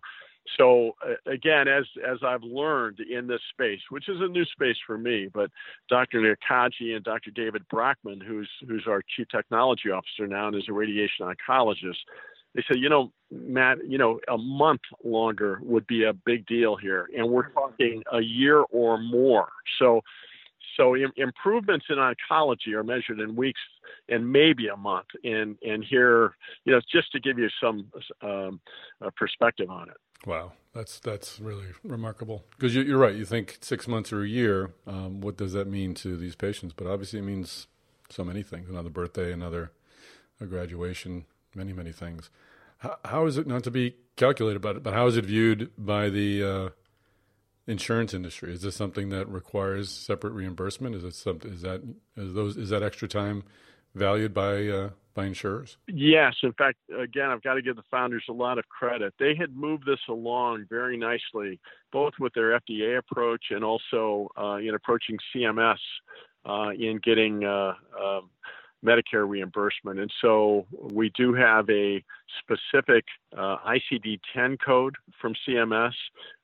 so 0.58 0.92
uh, 1.04 1.30
again, 1.30 1.68
as 1.68 1.84
as 2.06 2.18
I've 2.24 2.42
learned 2.42 3.00
in 3.00 3.26
this 3.26 3.40
space, 3.50 3.80
which 3.90 4.08
is 4.08 4.20
a 4.20 4.28
new 4.28 4.44
space 4.44 4.76
for 4.86 4.98
me, 4.98 5.28
but 5.32 5.50
Dr. 5.88 6.20
Nakaji 6.20 6.94
and 6.94 7.04
Dr. 7.04 7.30
David 7.30 7.62
Brachman, 7.72 8.22
who's 8.22 8.50
who's 8.66 8.84
our 8.88 9.02
chief 9.16 9.26
technology 9.28 9.90
officer 9.90 10.26
now 10.26 10.48
and 10.48 10.56
is 10.56 10.68
a 10.68 10.72
radiation 10.72 11.26
oncologist, 11.26 11.98
they 12.54 12.64
said, 12.66 12.78
you 12.78 12.88
know, 12.88 13.12
Matt, 13.30 13.78
you 13.86 13.98
know, 13.98 14.20
a 14.28 14.38
month 14.38 14.80
longer 15.04 15.58
would 15.62 15.86
be 15.86 16.04
a 16.04 16.12
big 16.12 16.46
deal 16.46 16.76
here, 16.76 17.08
and 17.16 17.28
we're 17.28 17.50
talking 17.50 18.02
a 18.12 18.20
year 18.20 18.60
or 18.70 18.98
more. 18.98 19.48
So 19.78 20.00
so 20.76 20.96
Im- 20.96 21.12
improvements 21.16 21.86
in 21.88 21.96
oncology 21.96 22.72
are 22.74 22.84
measured 22.84 23.20
in 23.20 23.34
weeks 23.34 23.60
and 24.08 24.30
maybe 24.30 24.68
a 24.68 24.76
month. 24.76 25.06
And 25.24 25.56
and 25.62 25.84
here, 25.84 26.36
you 26.64 26.72
know, 26.72 26.80
just 26.90 27.12
to 27.12 27.20
give 27.20 27.38
you 27.38 27.48
some 27.60 27.90
um, 28.22 28.60
perspective 29.16 29.70
on 29.70 29.88
it. 29.88 29.96
Wow, 30.24 30.52
that's 30.74 30.98
that's 31.00 31.38
really 31.40 31.66
remarkable. 31.84 32.44
Because 32.50 32.74
you, 32.74 32.94
are 32.94 32.98
right. 32.98 33.14
You 33.14 33.24
think 33.24 33.58
six 33.60 33.86
months 33.86 34.12
or 34.12 34.22
a 34.22 34.28
year. 34.28 34.72
Um, 34.86 35.20
what 35.20 35.36
does 35.36 35.52
that 35.52 35.66
mean 35.66 35.94
to 35.96 36.16
these 36.16 36.34
patients? 36.34 36.74
But 36.76 36.86
obviously, 36.86 37.18
it 37.18 37.22
means 37.22 37.66
so 38.08 38.24
many 38.24 38.42
things. 38.42 38.68
Another 38.68 38.90
birthday, 38.90 39.32
another 39.32 39.72
a 40.40 40.46
graduation, 40.46 41.24
many 41.54 41.72
many 41.72 41.92
things. 41.92 42.30
How, 42.78 42.96
how 43.04 43.26
is 43.26 43.38
it 43.38 43.46
not 43.46 43.64
to 43.64 43.70
be 43.70 43.96
calculated 44.16 44.56
about 44.56 44.76
it? 44.76 44.82
But 44.82 44.94
how 44.94 45.06
is 45.06 45.16
it 45.16 45.24
viewed 45.24 45.70
by 45.78 46.10
the 46.10 46.44
uh, 46.44 46.68
insurance 47.66 48.14
industry? 48.14 48.52
Is 48.52 48.62
this 48.62 48.76
something 48.76 49.08
that 49.10 49.28
requires 49.28 49.90
separate 49.90 50.32
reimbursement? 50.32 50.94
Is 50.94 51.04
it 51.04 51.14
something? 51.14 51.52
Is 51.52 51.62
that 51.62 51.82
is 52.16 52.34
those 52.34 52.56
is 52.56 52.70
that 52.70 52.82
extra 52.82 53.08
time 53.08 53.44
valued 53.96 54.32
by 54.34 54.68
uh, 54.68 54.90
by 55.14 55.24
insurers? 55.24 55.78
Yes. 55.88 56.34
In 56.42 56.52
fact, 56.52 56.76
again, 56.96 57.30
I've 57.30 57.42
got 57.42 57.54
to 57.54 57.62
give 57.62 57.76
the 57.76 57.82
founders 57.90 58.24
a 58.28 58.32
lot 58.32 58.58
of 58.58 58.68
credit. 58.68 59.14
They 59.18 59.34
had 59.34 59.56
moved 59.56 59.86
this 59.86 59.98
along 60.08 60.66
very 60.68 60.96
nicely, 60.96 61.58
both 61.90 62.12
with 62.20 62.34
their 62.34 62.60
FDA 62.60 62.98
approach 62.98 63.46
and 63.50 63.64
also 63.64 64.28
uh, 64.38 64.56
in 64.56 64.74
approaching 64.74 65.16
CMS 65.34 65.78
uh, 66.44 66.70
in 66.78 67.00
getting 67.02 67.44
uh, 67.44 67.72
um, 68.00 68.30
Medicare 68.84 69.28
reimbursement. 69.28 69.98
And 69.98 70.10
so 70.20 70.66
we 70.92 71.10
do 71.16 71.34
have 71.34 71.68
a 71.70 72.02
specific 72.40 73.04
uh, 73.36 73.56
ICD 73.66 74.20
10 74.34 74.58
code 74.64 74.94
from 75.20 75.34
CMS 75.46 75.92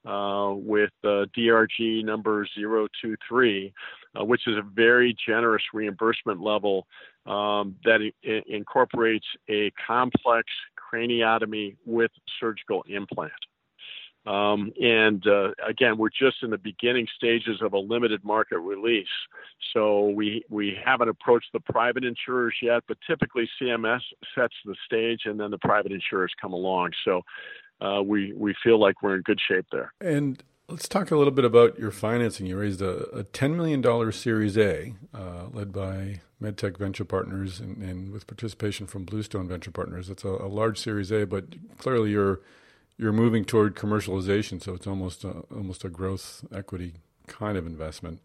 uh, 0.05 0.55
with 0.55 0.91
uh, 1.05 1.27
DRG 1.37 2.05
number 2.05 2.47
023, 2.57 3.73
uh, 4.19 4.25
which 4.25 4.47
is 4.47 4.57
a 4.57 4.63
very 4.75 5.17
generous 5.27 5.63
reimbursement 5.73 6.41
level 6.41 6.87
um, 7.27 7.77
that 7.85 8.01
I- 8.25 8.43
incorporates 8.49 9.27
a 9.49 9.71
complex 9.87 10.49
craniotomy 10.93 11.77
with 11.85 12.11
surgical 12.41 12.85
implant. 12.89 13.33
Um, 14.25 14.73
and 14.81 15.27
uh, 15.27 15.51
again, 15.67 15.99
we're 15.99 16.11
just 16.11 16.43
in 16.43 16.51
the 16.51 16.59
beginning 16.59 17.09
stages 17.17 17.61
of 17.61 17.73
a 17.73 17.79
limited 17.79 18.25
market 18.25 18.59
release. 18.59 19.07
So 19.75 20.11
we, 20.11 20.45
we 20.49 20.77
haven't 20.85 21.09
approached 21.09 21.49
the 21.53 21.61
private 21.61 22.05
insurers 22.05 22.55
yet, 22.63 22.85
but 22.87 22.99
typically 23.07 23.49
CMS 23.61 24.01
sets 24.35 24.55
the 24.65 24.77
stage 24.87 25.23
and 25.25 25.41
then 25.41 25.51
the 25.51 25.59
private 25.59 25.93
insurers 25.93 26.33
come 26.41 26.53
along. 26.53 26.91
So 27.05 27.23
uh, 27.81 28.03
we, 28.03 28.33
we 28.35 28.55
feel 28.63 28.79
like 28.79 29.03
we're 29.03 29.17
in 29.17 29.23
good 29.23 29.41
shape 29.49 29.67
there. 29.73 29.93
And 30.01 30.43
Let's 30.69 30.89
talk 30.89 31.11
a 31.11 31.17
little 31.17 31.33
bit 31.33 31.45
about 31.45 31.79
your 31.79 31.91
financing. 31.91 32.47
You 32.47 32.57
raised 32.57 32.81
a, 32.81 33.03
a 33.11 33.25
$10 33.25 33.57
million 33.57 34.13
Series 34.13 34.57
A, 34.57 34.95
uh, 35.13 35.49
led 35.53 35.71
by 35.71 36.23
MedTech 36.41 36.79
Venture 36.79 37.05
Partners 37.05 37.61
and, 37.61 37.83
and, 37.83 38.11
with 38.11 38.27
participation 38.27 38.87
from 38.87 39.05
Bluestone 39.05 39.47
Venture 39.47 39.71
Partners. 39.71 40.09
It's 40.09 40.25
a, 40.25 40.29
a, 40.29 40.49
large 40.49 40.79
Series 40.79 41.11
A, 41.13 41.27
but 41.27 41.45
clearly 41.77 42.13
you're 42.13 42.41
you're 43.03 43.13
moving 43.13 43.45
toward 43.45 43.75
commercialization, 43.75 44.63
so 44.63 44.75
it's 44.75 44.87
almost 44.87 45.25
a, 45.25 45.41
almost 45.55 45.85
a 45.85 45.89
growth 45.89 46.45
equity 46.55 46.95
kind 47.27 47.59
of 47.59 47.67
investment. 47.67 48.21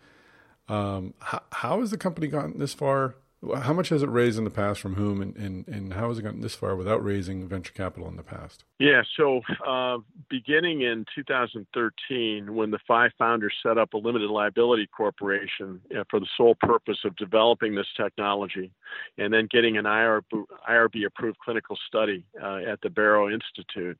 Um, 0.70 1.16
how, 1.20 1.42
how 1.52 1.80
has 1.80 1.92
the 1.92 1.98
company 1.98 2.28
gotten 2.28 2.60
this 2.60 2.74
far 2.74 3.16
how 3.62 3.72
much 3.72 3.90
has 3.90 4.02
it 4.02 4.10
raised 4.10 4.40
in 4.40 4.46
the 4.46 4.50
past 4.50 4.80
from 4.80 4.96
whom, 4.96 5.22
and, 5.22 5.36
and, 5.38 5.68
and 5.68 5.94
how 5.94 6.10
has 6.10 6.18
it 6.18 6.24
gotten 6.24 6.42
this 6.42 6.56
far 6.56 6.76
without 6.76 7.04
raising 7.04 7.48
venture 7.48 7.72
capital 7.72 8.08
in 8.08 8.16
the 8.16 8.24
past? 8.24 8.64
Yeah, 8.80 9.04
so 9.16 9.42
uh, 9.66 10.00
beginning 10.28 10.82
in 10.82 11.06
2013, 11.14 12.56
when 12.56 12.72
the 12.72 12.80
five 12.88 13.12
founders 13.18 13.54
set 13.62 13.78
up 13.78 13.94
a 13.94 13.98
limited 13.98 14.32
liability 14.32 14.88
corporation 14.88 15.80
for 16.10 16.20
the 16.20 16.28
sole 16.36 16.56
purpose 16.60 16.98
of 17.06 17.16
developing 17.16 17.76
this 17.76 17.88
technology 17.96 18.72
and 19.20 19.32
then 19.32 19.48
getting 19.52 19.78
an 19.78 19.86
IRB 19.86 21.06
approved 21.06 21.38
clinical 21.38 21.78
study 21.88 22.26
uh, 22.42 22.58
at 22.68 22.82
the 22.82 22.90
Barrow 22.90 23.30
Institute, 23.30 24.00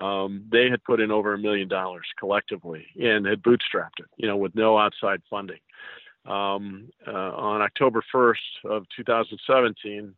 um, 0.00 0.44
they 0.50 0.68
had 0.68 0.82
put 0.82 1.00
in 1.00 1.12
over 1.12 1.34
a 1.34 1.38
million 1.38 1.68
dollars 1.68 2.06
collectively 2.18 2.86
and 3.00 3.26
had 3.26 3.42
bootstrapped 3.42 4.00
it, 4.00 4.06
you 4.16 4.26
know, 4.26 4.36
with 4.36 4.56
no 4.56 4.76
outside 4.76 5.22
funding 5.30 5.60
um, 6.26 6.88
uh, 7.06 7.10
on 7.10 7.62
October 7.62 8.02
1st 8.14 8.36
of 8.64 8.84
2017, 8.96 10.14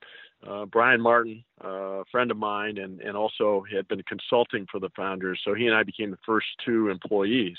uh, 0.47 0.67
Brian 0.67 1.01
Martin, 1.01 1.43
uh, 1.65 1.69
a 1.69 2.05
friend 2.11 2.31
of 2.31 2.37
mine, 2.37 2.79
and, 2.79 3.01
and 3.01 3.17
also 3.17 3.65
had 3.75 3.89
been 3.89 4.03
consulting 4.03 4.67
for 4.71 4.79
the 4.79 4.91
founders. 4.97 5.41
So 5.45 5.55
he 5.55 5.67
and 5.67 5.75
I 5.75 5.83
became 5.83 6.11
the 6.11 6.19
first 6.27 6.47
two 6.65 6.89
employees 6.89 7.57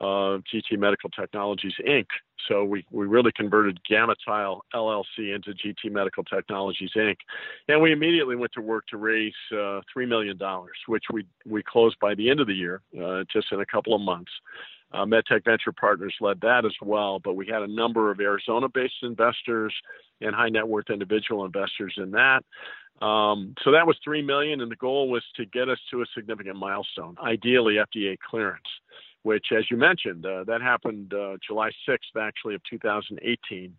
of 0.00 0.42
GT 0.52 0.78
Medical 0.78 1.10
Technologies 1.10 1.74
Inc. 1.86 2.06
So 2.48 2.64
we, 2.64 2.84
we 2.90 3.06
really 3.06 3.32
converted 3.32 3.80
GammaTile 3.90 4.60
LLC 4.74 5.34
into 5.34 5.52
GT 5.52 5.90
Medical 5.90 6.22
Technologies 6.22 6.90
Inc. 6.96 7.16
And 7.68 7.80
we 7.80 7.92
immediately 7.92 8.36
went 8.36 8.52
to 8.52 8.60
work 8.60 8.86
to 8.88 8.98
raise 8.98 9.32
uh, 9.52 9.80
$3 9.96 10.06
million, 10.06 10.38
which 10.86 11.04
we, 11.12 11.26
we 11.46 11.62
closed 11.62 11.96
by 12.00 12.14
the 12.14 12.28
end 12.28 12.40
of 12.40 12.46
the 12.46 12.54
year, 12.54 12.82
uh, 13.02 13.24
just 13.32 13.52
in 13.52 13.60
a 13.60 13.66
couple 13.66 13.94
of 13.94 14.00
months. 14.00 14.30
Uh, 14.92 15.04
MedTech 15.04 15.44
Venture 15.44 15.72
Partners 15.72 16.14
led 16.20 16.40
that 16.42 16.64
as 16.64 16.74
well, 16.80 17.18
but 17.18 17.34
we 17.34 17.46
had 17.46 17.62
a 17.62 17.66
number 17.66 18.10
of 18.10 18.20
Arizona 18.20 18.68
based 18.68 18.94
investors 19.02 19.74
and 20.20 20.34
high 20.34 20.48
net 20.48 20.66
worth 20.66 20.90
individual 20.90 21.44
investors 21.44 21.94
in 21.96 22.12
that. 22.12 22.42
Um, 23.04 23.54
so 23.62 23.72
that 23.72 23.86
was 23.86 23.96
three 24.02 24.22
million, 24.22 24.60
and 24.60 24.70
the 24.70 24.76
goal 24.76 25.10
was 25.10 25.22
to 25.36 25.44
get 25.44 25.68
us 25.68 25.78
to 25.90 26.02
a 26.02 26.06
significant 26.14 26.56
milestone, 26.56 27.16
ideally 27.22 27.74
FDA 27.74 28.16
clearance, 28.18 28.62
which, 29.22 29.46
as 29.56 29.64
you 29.70 29.76
mentioned, 29.76 30.24
uh, 30.24 30.44
that 30.44 30.62
happened 30.62 31.12
uh, 31.12 31.36
July 31.46 31.70
6th, 31.86 32.18
actually, 32.18 32.54
of 32.54 32.62
2018. 32.70 33.74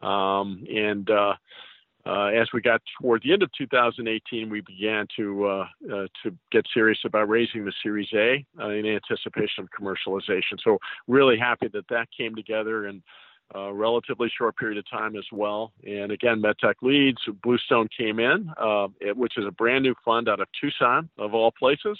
Um, 0.00 0.64
and 0.74 1.10
uh, 2.06 2.26
as 2.26 2.48
we 2.52 2.60
got 2.62 2.80
toward 3.00 3.22
the 3.22 3.32
end 3.32 3.42
of 3.42 3.50
2018, 3.56 4.48
we 4.48 4.62
began 4.62 5.06
to 5.16 5.46
uh, 5.46 5.66
uh, 5.92 6.06
to 6.22 6.36
get 6.50 6.64
serious 6.72 6.98
about 7.04 7.28
raising 7.28 7.64
the 7.64 7.72
Series 7.82 8.08
A 8.14 8.44
uh, 8.58 8.68
in 8.68 8.86
anticipation 8.86 9.64
of 9.64 9.68
commercialization. 9.78 10.58
So 10.64 10.78
really 11.06 11.38
happy 11.38 11.68
that 11.68 11.88
that 11.88 12.08
came 12.16 12.34
together 12.34 12.86
in 12.86 13.02
a 13.54 13.72
relatively 13.72 14.30
short 14.36 14.56
period 14.56 14.78
of 14.78 14.88
time 14.88 15.16
as 15.16 15.24
well. 15.32 15.72
And 15.86 16.12
again, 16.12 16.40
MedTech 16.40 16.74
leads 16.82 17.18
Bluestone 17.42 17.88
came 17.96 18.18
in, 18.18 18.50
uh, 18.56 18.88
which 19.14 19.36
is 19.36 19.44
a 19.46 19.50
brand 19.50 19.84
new 19.84 19.94
fund 20.04 20.28
out 20.28 20.40
of 20.40 20.48
Tucson, 20.58 21.10
of 21.18 21.34
all 21.34 21.52
places, 21.52 21.98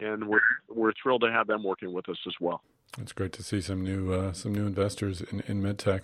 and 0.00 0.28
we're 0.28 0.40
we're 0.68 0.92
thrilled 1.02 1.22
to 1.22 1.30
have 1.30 1.46
them 1.46 1.62
working 1.62 1.92
with 1.92 2.08
us 2.08 2.18
as 2.26 2.34
well. 2.40 2.62
It's 2.98 3.12
great 3.12 3.32
to 3.34 3.42
see 3.42 3.60
some 3.60 3.82
new 3.82 4.12
uh, 4.12 4.32
some 4.32 4.54
new 4.54 4.66
investors 4.66 5.20
in, 5.20 5.40
in 5.46 5.62
MedTech. 5.62 6.02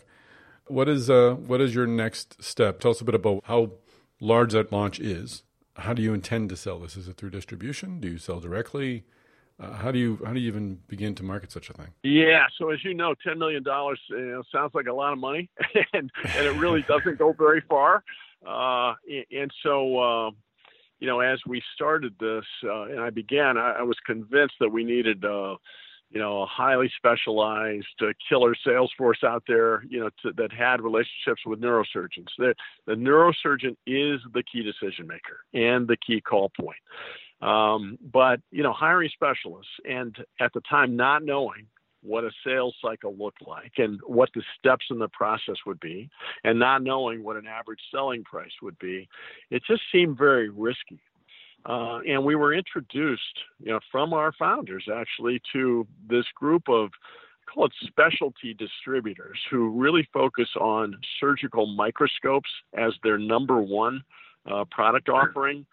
What 0.69 0.89
is 0.89 1.11
uh, 1.11 1.35
what 1.35 1.61
is 1.61 1.75
your 1.75 1.87
next 1.87 2.43
step? 2.43 2.81
Tell 2.81 2.91
us 2.91 3.01
a 3.01 3.05
bit 3.05 3.15
about 3.15 3.43
how 3.45 3.73
large 4.21 4.53
that 4.53 4.73
launch 4.73 5.01
is. 5.01 5.43
How 5.77 5.95
do 5.95 6.03
you 6.03 6.13
intend 6.13 6.49
to 6.51 6.57
sell 6.57 6.79
this? 6.79 6.97
Is 6.97 7.09
it 7.09 7.17
through 7.17 7.31
distribution? 7.31 8.01
Do 8.01 8.09
you 8.09 8.19
sell 8.19 8.41
directly? 8.41 9.05
Uh, 9.61 9.73
how 9.73 9.91
do 9.91 9.99
you 9.99 10.21
how 10.25 10.33
do 10.33 10.39
you 10.39 10.47
even 10.49 10.79
begin 10.87 11.15
to 11.17 11.25
market 11.25 11.51
such 11.51 11.69
a 11.69 11.73
thing? 11.73 11.89
Yeah, 12.03 12.47
so 12.59 12.71
as 12.71 12.85
you 12.85 12.95
know, 12.95 13.15
ten 13.27 13.39
million 13.39 13.63
dollars 13.63 14.01
you 14.09 14.19
know, 14.19 14.43
sounds 14.53 14.73
like 14.75 14.87
a 14.87 14.93
lot 14.93 15.13
of 15.13 15.19
money, 15.19 15.51
and 15.93 16.11
and 16.25 16.47
it 16.47 16.55
really 16.59 16.85
doesn't 16.87 17.19
go 17.19 17.33
very 17.33 17.63
far. 17.69 18.05
Uh, 18.47 18.95
and 19.33 19.51
so, 19.65 19.99
uh, 19.99 20.31
you 21.01 21.09
know, 21.09 21.21
as 21.21 21.41
we 21.47 21.61
started 21.75 22.15
this, 22.21 22.45
uh, 22.65 22.83
and 22.83 23.01
I 23.01 23.11
began, 23.11 23.59
I, 23.59 23.79
I 23.81 23.83
was 23.83 23.97
convinced 24.07 24.55
that 24.61 24.69
we 24.69 24.85
needed 24.85 25.25
uh, 25.25 25.57
you 26.11 26.19
know, 26.19 26.43
a 26.43 26.47
highly 26.47 26.91
specialized 26.97 27.87
uh, 28.01 28.07
killer 28.29 28.55
sales 28.65 28.91
force 28.97 29.23
out 29.23 29.43
there, 29.47 29.83
you 29.89 30.01
know, 30.01 30.11
to, 30.23 30.33
that 30.37 30.53
had 30.53 30.81
relationships 30.81 31.43
with 31.45 31.61
neurosurgeons. 31.61 32.29
The, 32.39 32.55
the 32.87 32.95
neurosurgeon 32.95 33.77
is 33.87 34.21
the 34.33 34.43
key 34.51 34.63
decision 34.63 35.07
maker 35.07 35.41
and 35.53 35.87
the 35.87 35.97
key 35.97 36.21
call 36.21 36.51
point. 36.59 36.79
Um, 37.41 37.99
but, 38.13 38.41
you 38.51 38.63
know, 38.63 38.73
hiring 38.73 39.11
specialists 39.13 39.71
and 39.89 40.17
at 40.41 40.53
the 40.55 40.61
time 40.63 40.97
not 40.97 41.23
knowing 41.25 41.67
what 42.03 42.25
a 42.25 42.31
sales 42.45 42.75
cycle 42.83 43.15
looked 43.19 43.47
like 43.47 43.73
and 43.77 44.01
what 44.07 44.31
the 44.35 44.43
steps 44.59 44.87
in 44.91 44.99
the 44.99 45.09
process 45.09 45.57
would 45.67 45.81
be 45.81 46.09
and 46.45 46.59
not 46.59 46.83
knowing 46.83 47.23
what 47.23 47.37
an 47.37 47.47
average 47.47 47.81
selling 47.93 48.25
price 48.25 48.53
would 48.63 48.79
be, 48.79 49.09
it 49.51 49.63
just 49.67 49.83
seemed 49.93 50.17
very 50.17 50.49
risky. 50.49 51.01
Uh, 51.67 51.99
and 52.09 52.25
we 52.25 52.35
were 52.35 52.55
introduced, 52.55 53.23
you 53.61 53.73
know, 53.73 53.81
from 53.91 54.13
our 54.13 54.33
founders 54.39 54.87
actually 54.93 55.41
to 55.53 55.87
this 56.09 56.25
group 56.35 56.63
of 56.69 56.91
call 57.53 57.67
it 57.67 57.73
specialty 57.87 58.55
distributors 58.55 59.39
who 59.51 59.71
really 59.71 60.07
focus 60.13 60.49
on 60.61 60.95
surgical 61.19 61.67
microscopes 61.67 62.51
as 62.75 62.93
their 63.03 63.19
number 63.19 63.61
one 63.61 64.03
uh, 64.51 64.65
product 64.71 65.09
offering. 65.09 65.67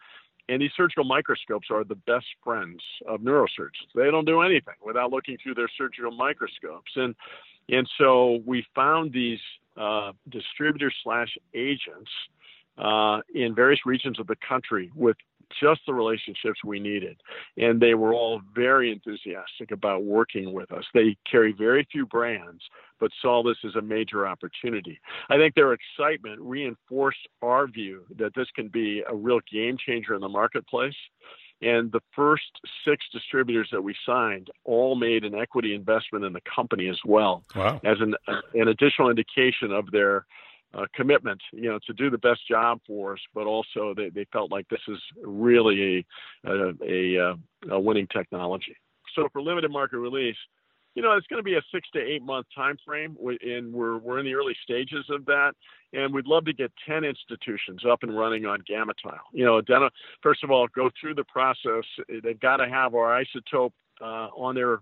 And 0.48 0.62
these 0.62 0.71
surgical 0.78 1.04
microscopes 1.04 1.67
are 1.71 1.84
the 1.84 1.95
best 1.95 2.28
friends 2.43 2.82
of 3.08 3.21
neurosurgeons. 3.21 3.89
They 3.95 4.12
don't 4.12 4.26
do 4.26 4.41
anything 4.41 4.76
without 4.86 5.12
looking 5.12 5.38
through 5.41 5.56
their 5.56 5.69
surgical 5.78 6.12
microscopes. 6.12 6.91
And 6.95 7.15
and 7.67 7.89
so 7.98 8.41
we 8.45 8.63
found 8.76 9.12
these 9.12 9.39
uh, 9.76 10.12
distributors 10.30 10.93
slash 11.04 11.36
agents 11.56 12.12
uh, 12.78 13.21
in 13.34 13.56
various 13.56 13.80
regions 13.86 14.19
of 14.19 14.28
the 14.28 14.36
country 14.48 14.91
with 14.93 15.17
just 15.60 15.81
the 15.86 15.93
relationships 15.93 16.63
we 16.63 16.79
needed. 16.79 17.17
And 17.58 17.79
they 17.79 17.93
were 17.93 18.13
all 18.13 18.41
very 18.53 18.91
enthusiastic 18.91 19.71
about 19.71 20.03
working 20.03 20.53
with 20.53 20.71
us. 20.71 20.84
They 20.93 21.17
carry 21.29 21.53
very 21.53 21.88
few 21.91 22.05
brands, 22.05 22.62
but 22.99 23.12
saw 23.21 23.43
this 23.43 23.58
as 23.65 23.75
a 23.75 23.81
major 23.81 24.27
opportunity. 24.27 24.99
I 25.29 25.38
think 25.38 25.55
their 25.55 25.73
excitement 25.73 26.39
reinforced 26.41 27.27
our 27.41 27.67
view 27.67 28.03
that 28.17 28.34
this 28.36 28.47
can 28.55 28.67
be 28.67 29.03
a 29.08 29.15
real 29.15 29.39
game 29.51 29.77
changer 29.77 30.13
in 30.15 30.21
the 30.21 30.29
marketplace. 30.29 30.95
And 31.62 31.91
the 31.91 32.01
first 32.13 32.43
six 32.86 33.05
distributors 33.13 33.69
that 33.71 33.81
we 33.81 33.95
signed 34.05 34.49
all 34.65 34.95
made 34.95 35.23
an 35.23 35.34
equity 35.36 35.73
investment 35.73 36.25
in 36.25 36.34
the 36.34 36.41
company 36.53 36.89
as 36.89 36.99
well, 37.05 37.43
wow. 37.55 37.79
as 37.86 37.97
an, 38.01 38.13
an 38.53 38.67
additional 38.67 39.10
indication 39.10 39.71
of 39.71 39.89
their 39.91 40.25
uh, 40.76 40.86
commitment, 40.94 41.42
you 41.54 41.70
know, 41.70 41.80
to 41.88 41.94
do 41.94 42.10
the 42.10 42.18
best 42.18 42.42
job 42.48 42.80
for 42.86 43.14
us, 43.14 43.20
but 43.34 43.46
also 43.48 43.94
they, 43.96 44.10
they 44.10 44.26
felt 44.32 44.52
like 44.52 44.68
this 44.70 44.82
is 44.88 45.00
really 45.24 46.06
a, 46.46 46.50
a, 46.50 46.74
a, 46.84 47.30
uh, 47.30 47.36
a 47.76 47.80
winning 47.80 48.08
technology. 48.08 48.76
So 49.16 49.30
for 49.32 49.42
limited 49.42 49.72
market 49.72 50.00
release, 50.00 50.36
you 50.96 51.02
know, 51.02 51.12
it's 51.14 51.28
going 51.28 51.40
to 51.40 51.44
be 51.44 51.56
a 51.56 51.62
six 51.74 51.88
to 51.94 52.00
eight 52.00 52.24
month 52.24 52.48
time 52.56 52.78
frame, 52.86 53.18
and 53.42 53.74
we're 53.74 53.98
we're 53.98 54.20
in 54.20 54.26
the 54.26 54.34
early 54.34 54.56
stages 54.64 55.06
of 55.10 55.26
that. 55.26 55.52
And 55.92 56.14
we'd 56.14 56.26
love 56.26 56.46
to 56.46 56.54
get 56.54 56.72
ten 56.88 57.04
institutions 57.04 57.84
up 57.90 58.04
and 58.04 58.18
running 58.18 58.46
on 58.46 58.60
GammaTile. 58.70 59.20
You 59.34 59.46
know, 59.46 59.90
first 60.24 60.44
of 60.44 60.52
all, 60.52 60.68
go 60.74 60.90
through 61.00 61.16
the 61.16 61.26
process. 61.26 61.84
They've 62.24 62.40
got 62.40 62.58
to 62.58 62.70
have 62.70 62.96
our 62.96 63.22
isotope 63.22 63.74
uh, 64.02 64.30
on 64.36 64.56
their 64.56 64.80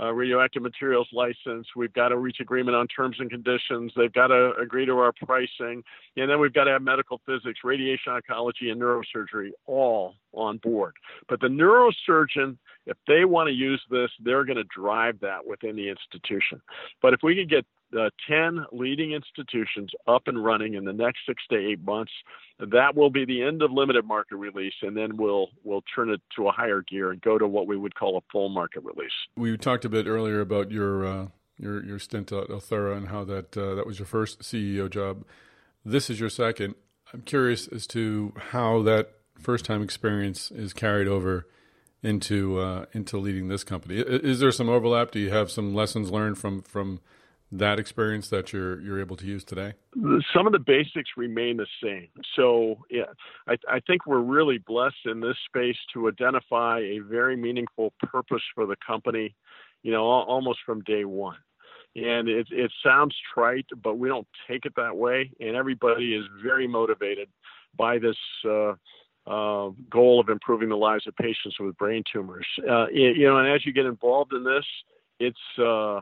uh, 0.00 0.12
radioactive 0.12 0.62
materials 0.62 1.08
license. 1.12 1.66
We've 1.74 1.92
got 1.92 2.08
to 2.08 2.18
reach 2.18 2.38
agreement 2.40 2.76
on 2.76 2.86
terms 2.88 3.16
and 3.18 3.30
conditions. 3.30 3.92
They've 3.96 4.12
got 4.12 4.28
to 4.28 4.52
agree 4.60 4.86
to 4.86 4.92
our 4.92 5.12
pricing. 5.12 5.82
And 6.16 6.30
then 6.30 6.40
we've 6.40 6.52
got 6.52 6.64
to 6.64 6.70
have 6.70 6.82
medical 6.82 7.20
physics, 7.26 7.60
radiation 7.64 8.12
oncology, 8.12 8.70
and 8.70 8.80
neurosurgery 8.80 9.50
all 9.66 10.14
on 10.32 10.58
board. 10.58 10.94
But 11.28 11.40
the 11.40 11.48
neurosurgeon, 11.48 12.56
if 12.86 12.96
they 13.06 13.24
want 13.24 13.48
to 13.48 13.54
use 13.54 13.82
this, 13.90 14.10
they're 14.22 14.44
going 14.44 14.56
to 14.56 14.64
drive 14.74 15.20
that 15.20 15.46
within 15.46 15.76
the 15.76 15.88
institution. 15.88 16.60
But 17.02 17.14
if 17.14 17.20
we 17.22 17.34
can 17.34 17.46
get 17.46 17.64
uh, 17.96 18.10
10 18.28 18.66
leading 18.72 19.12
institutions 19.12 19.90
up 20.06 20.22
and 20.26 20.42
running 20.42 20.74
in 20.74 20.84
the 20.84 20.92
next 20.92 21.20
six 21.26 21.42
to 21.50 21.56
eight 21.56 21.84
months. 21.84 22.12
That 22.58 22.96
will 22.96 23.10
be 23.10 23.24
the 23.24 23.42
end 23.42 23.62
of 23.62 23.70
limited 23.70 24.04
market 24.04 24.36
release, 24.36 24.74
and 24.82 24.96
then 24.96 25.16
we'll 25.16 25.48
we'll 25.62 25.84
turn 25.94 26.10
it 26.10 26.20
to 26.36 26.48
a 26.48 26.52
higher 26.52 26.82
gear 26.82 27.10
and 27.10 27.20
go 27.20 27.38
to 27.38 27.46
what 27.46 27.66
we 27.66 27.76
would 27.76 27.94
call 27.94 28.16
a 28.16 28.22
full 28.32 28.48
market 28.48 28.82
release. 28.82 29.12
We 29.36 29.56
talked 29.58 29.84
a 29.84 29.90
bit 29.90 30.06
earlier 30.06 30.40
about 30.40 30.70
your 30.70 31.06
uh, 31.06 31.26
your 31.58 31.84
your 31.84 31.98
stint 31.98 32.32
at 32.32 32.48
Ulthera 32.48 32.96
and 32.96 33.08
how 33.08 33.24
that 33.24 33.56
uh, 33.56 33.74
that 33.74 33.86
was 33.86 33.98
your 33.98 34.06
first 34.06 34.40
CEO 34.40 34.88
job. 34.88 35.24
This 35.84 36.08
is 36.08 36.18
your 36.18 36.30
second. 36.30 36.74
I'm 37.12 37.22
curious 37.22 37.68
as 37.68 37.86
to 37.88 38.32
how 38.50 38.82
that 38.82 39.12
first 39.38 39.64
time 39.64 39.82
experience 39.82 40.50
is 40.50 40.72
carried 40.72 41.08
over 41.08 41.46
into 42.02 42.58
uh, 42.58 42.86
into 42.92 43.18
leading 43.18 43.48
this 43.48 43.64
company. 43.64 43.96
Is 43.96 44.40
there 44.40 44.50
some 44.50 44.68
overlap? 44.68 45.10
Do 45.10 45.18
you 45.18 45.30
have 45.30 45.50
some 45.50 45.74
lessons 45.74 46.10
learned 46.10 46.38
from 46.38 46.62
from 46.62 47.00
that 47.58 47.78
experience 47.78 48.28
that 48.28 48.52
you're 48.52 48.80
you're 48.80 49.00
able 49.00 49.16
to 49.16 49.26
use 49.26 49.44
today? 49.44 49.74
Some 50.34 50.46
of 50.46 50.52
the 50.52 50.58
basics 50.58 51.10
remain 51.16 51.56
the 51.56 51.66
same. 51.82 52.08
So 52.34 52.78
yeah, 52.90 53.12
I, 53.46 53.56
I 53.68 53.80
think 53.80 54.06
we're 54.06 54.20
really 54.20 54.58
blessed 54.58 55.06
in 55.06 55.20
this 55.20 55.36
space 55.46 55.76
to 55.94 56.08
identify 56.08 56.80
a 56.80 56.98
very 57.00 57.36
meaningful 57.36 57.92
purpose 58.00 58.42
for 58.54 58.66
the 58.66 58.76
company. 58.86 59.34
You 59.82 59.92
know, 59.92 60.04
almost 60.04 60.60
from 60.66 60.80
day 60.82 61.04
one. 61.04 61.36
And 61.94 62.28
it, 62.28 62.48
it 62.50 62.70
sounds 62.84 63.14
trite, 63.32 63.66
but 63.82 63.96
we 63.96 64.08
don't 64.08 64.26
take 64.48 64.66
it 64.66 64.74
that 64.76 64.96
way. 64.96 65.30
And 65.40 65.56
everybody 65.56 66.14
is 66.14 66.24
very 66.42 66.66
motivated 66.66 67.28
by 67.76 67.98
this 67.98 68.16
uh, 68.44 68.72
uh, 69.26 69.70
goal 69.90 70.20
of 70.20 70.28
improving 70.28 70.68
the 70.68 70.76
lives 70.76 71.06
of 71.06 71.16
patients 71.16 71.56
with 71.58 71.76
brain 71.78 72.02
tumors. 72.12 72.46
Uh, 72.58 72.86
you 72.88 73.26
know, 73.26 73.38
and 73.38 73.48
as 73.48 73.64
you 73.64 73.72
get 73.72 73.86
involved 73.86 74.32
in 74.32 74.44
this, 74.44 74.64
it's 75.20 75.58
uh, 75.58 76.00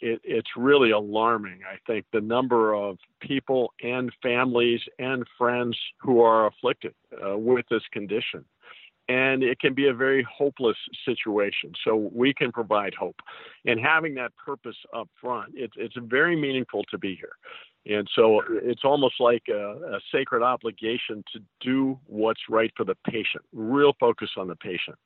it, 0.00 0.20
it's 0.24 0.50
really 0.56 0.90
alarming. 0.90 1.60
I 1.70 1.76
think 1.86 2.06
the 2.12 2.20
number 2.20 2.74
of 2.74 2.98
people 3.20 3.72
and 3.82 4.12
families 4.22 4.80
and 4.98 5.24
friends 5.36 5.76
who 6.00 6.20
are 6.20 6.46
afflicted 6.46 6.94
uh, 7.24 7.36
with 7.38 7.66
this 7.70 7.82
condition. 7.92 8.44
And 9.10 9.42
it 9.42 9.58
can 9.58 9.72
be 9.72 9.88
a 9.88 9.94
very 9.94 10.26
hopeless 10.30 10.76
situation. 11.06 11.72
So 11.82 12.10
we 12.12 12.34
can 12.34 12.52
provide 12.52 12.92
hope. 12.92 13.16
And 13.64 13.80
having 13.80 14.14
that 14.16 14.32
purpose 14.36 14.76
up 14.94 15.08
front, 15.18 15.54
it's, 15.54 15.72
it's 15.78 15.96
very 15.98 16.36
meaningful 16.36 16.84
to 16.90 16.98
be 16.98 17.16
here. 17.16 17.32
And 17.86 18.06
so 18.14 18.42
it's 18.50 18.82
almost 18.84 19.14
like 19.18 19.44
a, 19.48 19.94
a, 19.94 20.00
sacred 20.12 20.42
obligation 20.42 21.24
to 21.32 21.40
do 21.60 21.98
what's 22.06 22.42
right 22.50 22.70
for 22.76 22.84
the 22.84 22.96
patient, 23.06 23.42
real 23.52 23.94
focus 23.98 24.30
on 24.36 24.48
the 24.48 24.56
patient. 24.56 24.98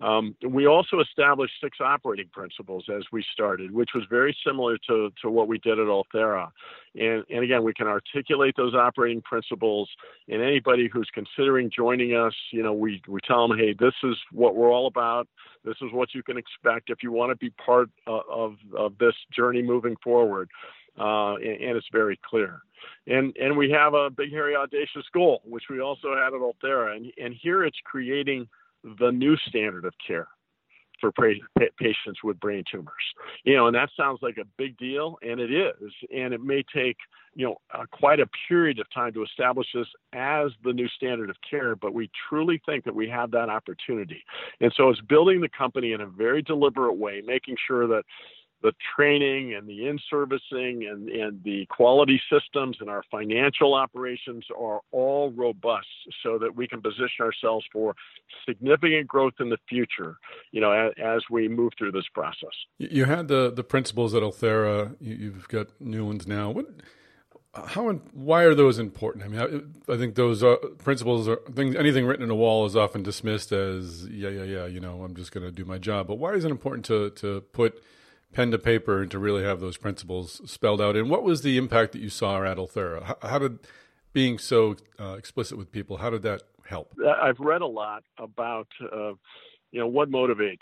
Um, 0.00 0.36
we 0.48 0.66
also 0.66 1.00
established 1.00 1.54
six 1.62 1.78
operating 1.80 2.28
principles 2.28 2.84
as 2.88 3.02
we 3.10 3.24
started, 3.32 3.72
which 3.72 3.90
was 3.94 4.04
very 4.08 4.36
similar 4.46 4.78
to, 4.88 5.10
to 5.22 5.30
what 5.30 5.48
we 5.48 5.58
did 5.58 5.78
at 5.80 5.86
Ulthera. 5.86 6.50
And, 6.94 7.24
and 7.28 7.42
again, 7.42 7.64
we 7.64 7.74
can 7.74 7.88
articulate 7.88 8.54
those 8.56 8.74
operating 8.74 9.22
principles, 9.22 9.88
and 10.28 10.40
anybody 10.40 10.88
who's 10.92 11.08
considering 11.12 11.70
joining 11.74 12.14
us, 12.14 12.34
you 12.52 12.62
know, 12.62 12.72
we, 12.72 13.02
we 13.08 13.20
tell 13.26 13.46
them, 13.48 13.58
hey, 13.58 13.74
this 13.78 13.94
is 14.04 14.16
what 14.32 14.54
we're 14.54 14.70
all 14.70 14.86
about. 14.86 15.26
This 15.64 15.76
is 15.82 15.92
what 15.92 16.14
you 16.14 16.22
can 16.22 16.38
expect 16.38 16.90
if 16.90 17.02
you 17.02 17.10
want 17.10 17.30
to 17.30 17.36
be 17.36 17.50
part 17.50 17.90
of, 18.06 18.54
of, 18.76 18.92
this 18.98 19.14
journey 19.36 19.62
moving 19.62 19.96
forward. 20.02 20.48
Uh, 20.98 21.34
and, 21.36 21.60
and, 21.60 21.76
it's 21.76 21.86
very 21.92 22.18
clear. 22.28 22.60
And 23.06 23.36
and 23.36 23.56
we 23.56 23.70
have 23.70 23.94
a 23.94 24.10
big, 24.10 24.32
hairy, 24.32 24.56
audacious 24.56 25.04
goal, 25.14 25.42
which 25.44 25.64
we 25.70 25.80
also 25.80 26.16
had 26.16 26.34
at 26.34 26.40
Ulthera, 26.40 26.96
and 26.96 27.12
and 27.22 27.32
here 27.40 27.64
it's 27.64 27.78
creating 27.84 28.48
the 28.98 29.10
new 29.10 29.36
standard 29.48 29.84
of 29.84 29.94
care 30.06 30.28
for 31.00 31.12
patients 31.12 32.24
with 32.24 32.40
brain 32.40 32.64
tumors. 32.70 32.94
You 33.44 33.56
know, 33.56 33.66
and 33.66 33.74
that 33.76 33.88
sounds 33.96 34.18
like 34.22 34.36
a 34.38 34.44
big 34.56 34.76
deal, 34.78 35.16
and 35.22 35.40
it 35.40 35.52
is. 35.52 35.92
And 36.14 36.34
it 36.34 36.42
may 36.42 36.64
take, 36.74 36.96
you 37.34 37.46
know, 37.46 37.56
uh, 37.72 37.84
quite 37.92 38.20
a 38.20 38.28
period 38.48 38.78
of 38.80 38.86
time 38.92 39.12
to 39.12 39.22
establish 39.22 39.68
this 39.72 39.86
as 40.12 40.50
the 40.64 40.72
new 40.72 40.88
standard 40.88 41.30
of 41.30 41.36
care, 41.48 41.76
but 41.76 41.94
we 41.94 42.10
truly 42.28 42.60
think 42.66 42.84
that 42.84 42.94
we 42.94 43.08
have 43.08 43.30
that 43.30 43.48
opportunity. 43.48 44.22
And 44.60 44.72
so 44.76 44.88
it's 44.88 45.00
building 45.02 45.40
the 45.40 45.48
company 45.56 45.92
in 45.92 46.00
a 46.00 46.06
very 46.06 46.42
deliberate 46.42 46.96
way, 46.96 47.22
making 47.24 47.56
sure 47.66 47.86
that 47.86 48.02
the 48.62 48.72
training 48.96 49.54
and 49.54 49.68
the 49.68 49.86
in-servicing 49.86 50.86
and, 50.90 51.08
and 51.08 51.42
the 51.44 51.66
quality 51.66 52.20
systems 52.30 52.76
and 52.80 52.90
our 52.90 53.04
financial 53.10 53.74
operations 53.74 54.44
are 54.58 54.80
all 54.90 55.30
robust 55.30 55.86
so 56.22 56.38
that 56.38 56.56
we 56.56 56.66
can 56.66 56.82
position 56.82 57.20
ourselves 57.20 57.64
for 57.72 57.94
significant 58.46 59.06
growth 59.06 59.34
in 59.40 59.48
the 59.48 59.58
future, 59.68 60.16
you 60.50 60.60
know, 60.60 60.72
as, 60.72 60.92
as 61.02 61.22
we 61.30 61.48
move 61.48 61.72
through 61.78 61.92
this 61.92 62.08
process. 62.12 62.50
You 62.78 63.04
had 63.04 63.28
the, 63.28 63.52
the 63.52 63.64
principles 63.64 64.14
at 64.14 64.22
Ulthera. 64.22 64.96
You've 65.00 65.48
got 65.48 65.68
new 65.80 66.04
ones 66.04 66.26
now. 66.26 66.50
What, 66.50 66.66
how 67.54 67.88
and 67.88 68.00
why 68.12 68.42
are 68.42 68.54
those 68.54 68.78
important? 68.78 69.24
I 69.24 69.28
mean, 69.28 69.40
I, 69.88 69.92
I 69.92 69.96
think 69.96 70.16
those 70.16 70.42
are, 70.42 70.56
principles 70.78 71.28
are 71.28 71.40
things. 71.54 71.76
Anything 71.76 72.06
written 72.06 72.24
in 72.24 72.30
a 72.30 72.36
wall 72.36 72.66
is 72.66 72.76
often 72.76 73.02
dismissed 73.02 73.52
as, 73.52 74.06
yeah, 74.08 74.28
yeah, 74.28 74.42
yeah. 74.42 74.66
You 74.66 74.80
know, 74.80 75.02
I'm 75.02 75.14
just 75.14 75.32
going 75.32 75.44
to 75.44 75.52
do 75.52 75.64
my 75.64 75.78
job. 75.78 76.06
But 76.08 76.16
why 76.16 76.34
is 76.34 76.44
it 76.44 76.50
important 76.50 76.84
to 76.86 77.10
to 77.10 77.40
put 77.52 77.82
pen 78.32 78.50
to 78.50 78.58
paper 78.58 79.02
and 79.02 79.10
to 79.10 79.18
really 79.18 79.42
have 79.42 79.60
those 79.60 79.76
principles 79.76 80.40
spelled 80.50 80.80
out. 80.80 80.96
And 80.96 81.08
what 81.10 81.22
was 81.22 81.42
the 81.42 81.56
impact 81.56 81.92
that 81.92 82.00
you 82.00 82.10
saw 82.10 82.42
at 82.44 82.56
Ulthera? 82.56 83.16
How, 83.22 83.38
did 83.38 83.60
being 84.12 84.38
so 84.38 84.76
uh, 85.00 85.14
explicit 85.14 85.56
with 85.56 85.72
people, 85.72 85.98
how 85.98 86.10
did 86.10 86.22
that 86.22 86.42
help? 86.66 86.92
I've 87.22 87.40
read 87.40 87.62
a 87.62 87.66
lot 87.66 88.04
about, 88.18 88.68
uh, 88.82 89.12
you 89.70 89.80
know, 89.80 89.86
what 89.86 90.10
motivates 90.10 90.58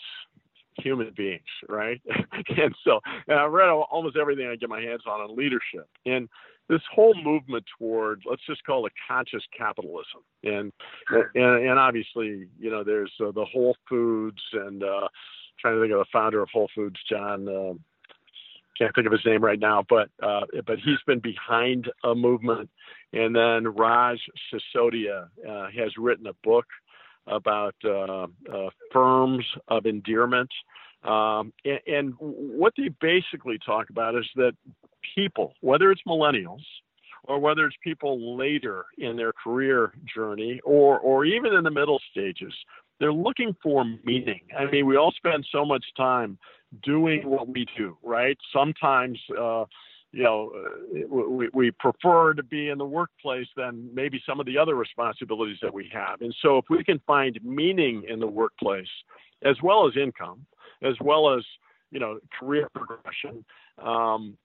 human 0.78 1.12
beings, 1.16 1.42
right? 1.68 2.00
and 2.56 2.74
so, 2.84 3.00
and 3.26 3.38
I've 3.38 3.52
read 3.52 3.68
almost 3.68 4.16
everything 4.16 4.46
I 4.46 4.56
get 4.56 4.68
my 4.68 4.80
hands 4.80 5.02
on 5.06 5.20
on 5.20 5.36
leadership. 5.36 5.88
And 6.04 6.28
this 6.68 6.82
whole 6.92 7.14
movement 7.22 7.64
toward 7.78 8.22
let's 8.28 8.42
just 8.46 8.64
call 8.64 8.86
it 8.86 8.92
conscious 9.06 9.42
capitalism 9.56 10.22
and 10.42 10.72
and, 11.34 11.64
and 11.64 11.78
obviously 11.78 12.48
you 12.58 12.70
know 12.70 12.82
there's 12.82 13.12
uh, 13.20 13.30
the 13.30 13.44
whole 13.44 13.76
foods 13.88 14.40
and 14.52 14.82
uh 14.82 15.08
trying 15.60 15.76
to 15.76 15.80
think 15.80 15.92
of 15.92 15.98
the 15.98 16.06
founder 16.12 16.42
of 16.42 16.48
Whole 16.52 16.68
Foods, 16.74 16.98
John. 17.08 17.48
Uh, 17.48 17.74
can't 18.78 18.94
think 18.94 19.06
of 19.06 19.12
his 19.12 19.24
name 19.24 19.42
right 19.42 19.58
now, 19.58 19.84
but 19.88 20.10
uh, 20.22 20.42
but 20.66 20.78
he's 20.78 20.98
been 21.06 21.20
behind 21.20 21.90
a 22.04 22.14
movement. 22.14 22.68
And 23.12 23.34
then 23.34 23.68
Raj 23.74 24.18
Sisodia 24.52 25.28
uh, 25.48 25.68
has 25.76 25.92
written 25.96 26.26
a 26.26 26.34
book 26.44 26.66
about 27.26 27.74
uh, 27.84 28.26
uh 28.52 28.70
firms 28.92 29.44
of 29.68 29.86
endearment. 29.86 30.50
Um, 31.04 31.52
and, 31.64 31.80
and, 31.86 32.14
what 32.18 32.72
they 32.76 32.88
basically 33.00 33.58
talk 33.64 33.90
about 33.90 34.16
is 34.16 34.26
that 34.36 34.52
people, 35.14 35.54
whether 35.60 35.92
it's 35.92 36.02
millennials 36.06 36.64
or 37.24 37.38
whether 37.38 37.66
it's 37.66 37.76
people 37.82 38.36
later 38.36 38.86
in 38.98 39.16
their 39.16 39.32
career 39.32 39.92
journey 40.12 40.60
or, 40.64 40.98
or 40.98 41.24
even 41.24 41.54
in 41.54 41.62
the 41.62 41.70
middle 41.70 42.00
stages, 42.10 42.52
they're 42.98 43.12
looking 43.12 43.54
for 43.62 43.84
meaning. 44.04 44.40
I 44.58 44.70
mean, 44.70 44.86
we 44.86 44.96
all 44.96 45.12
spend 45.12 45.46
so 45.50 45.64
much 45.64 45.84
time 45.96 46.38
doing 46.82 47.26
what 47.26 47.48
we 47.48 47.66
do, 47.76 47.96
right? 48.02 48.36
Sometimes, 48.52 49.18
uh, 49.38 49.64
you 50.12 50.22
know, 50.22 50.52
we, 51.08 51.48
we 51.52 51.70
prefer 51.72 52.32
to 52.34 52.42
be 52.42 52.70
in 52.70 52.78
the 52.78 52.86
workplace 52.86 53.48
than 53.56 53.90
maybe 53.92 54.20
some 54.26 54.40
of 54.40 54.46
the 54.46 54.56
other 54.56 54.74
responsibilities 54.74 55.58
that 55.62 55.72
we 55.72 55.90
have. 55.92 56.20
And 56.20 56.34
so, 56.42 56.58
if 56.58 56.64
we 56.70 56.82
can 56.84 57.00
find 57.06 57.38
meaning 57.42 58.04
in 58.08 58.18
the 58.18 58.26
workplace, 58.26 58.88
as 59.44 59.56
well 59.62 59.86
as 59.86 59.96
income, 59.96 60.46
as 60.82 60.94
well 61.00 61.34
as 61.36 61.44
you 61.90 62.00
know, 62.00 62.18
career 62.38 62.68
progression, 62.74 63.44
um, 63.82 64.36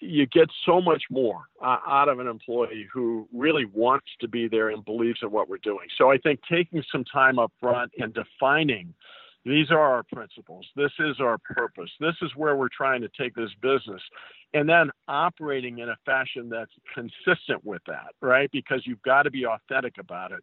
you 0.00 0.26
get 0.26 0.48
so 0.64 0.80
much 0.80 1.04
more 1.10 1.44
uh, 1.62 1.78
out 1.86 2.08
of 2.08 2.18
an 2.18 2.26
employee 2.26 2.86
who 2.92 3.28
really 3.32 3.64
wants 3.64 4.06
to 4.20 4.28
be 4.28 4.48
there 4.48 4.68
and 4.68 4.84
believes 4.84 5.20
in 5.22 5.30
what 5.30 5.48
we're 5.48 5.58
doing. 5.58 5.88
So 5.96 6.10
I 6.10 6.18
think 6.18 6.40
taking 6.50 6.82
some 6.90 7.04
time 7.04 7.38
up 7.38 7.52
front 7.60 7.92
and 7.98 8.14
defining 8.14 8.94
these 9.46 9.70
are 9.70 9.78
our 9.78 10.02
principles. 10.02 10.66
This 10.74 10.90
is 10.98 11.20
our 11.20 11.38
purpose. 11.38 11.90
This 12.00 12.16
is 12.20 12.32
where 12.34 12.56
we're 12.56 12.68
trying 12.68 13.02
to 13.02 13.08
take 13.16 13.36
this 13.36 13.50
business. 13.62 14.02
And 14.52 14.68
then 14.68 14.90
operating 15.06 15.78
in 15.78 15.88
a 15.88 15.96
fashion 16.04 16.48
that's 16.48 16.72
consistent 16.92 17.64
with 17.64 17.82
that, 17.86 18.08
right? 18.20 18.50
Because 18.50 18.82
you've 18.84 19.02
got 19.02 19.22
to 19.22 19.30
be 19.30 19.46
authentic 19.46 19.98
about 19.98 20.32
it. 20.32 20.40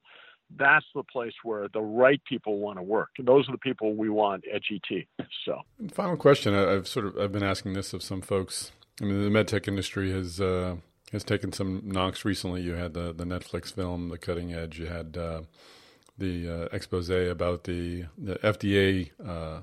That's 0.58 0.86
the 0.96 1.04
place 1.04 1.34
where 1.44 1.68
the 1.74 1.82
right 1.82 2.22
people 2.24 2.60
want 2.60 2.78
to 2.78 2.84
work. 2.84 3.10
Those 3.20 3.50
are 3.50 3.52
the 3.52 3.58
people 3.58 3.94
we 3.94 4.10
want 4.10 4.46
at 4.54 4.62
GT. 4.64 5.08
So, 5.46 5.60
final 5.92 6.16
question. 6.16 6.54
I've 6.54 6.88
sort 6.88 7.06
of 7.06 7.18
I've 7.18 7.32
been 7.34 7.44
asking 7.44 7.74
this 7.74 7.94
of 7.94 8.02
some 8.02 8.22
folks 8.22 8.72
I 9.02 9.06
mean, 9.06 9.24
the 9.24 9.30
medtech 9.30 9.68
industry 9.68 10.12
has 10.12 10.40
uh, 10.40 10.76
has 11.12 11.24
taken 11.24 11.52
some 11.52 11.82
knocks 11.86 12.26
recently. 12.26 12.62
You 12.62 12.74
had 12.74 12.94
the 12.94 13.14
the 13.14 13.26
Netflix 13.26 13.74
film, 13.74 14.10
The 14.10 14.18
Cutting 14.18 14.54
Edge. 14.54 14.80
You 14.80 14.88
had 14.88 15.18
uh, 15.18 15.42
the 16.18 16.48
uh, 16.48 16.76
expose 16.76 17.10
about 17.10 17.64
the 17.64 18.06
the 18.18 18.36
FDA 18.36 19.12
uh, 19.26 19.62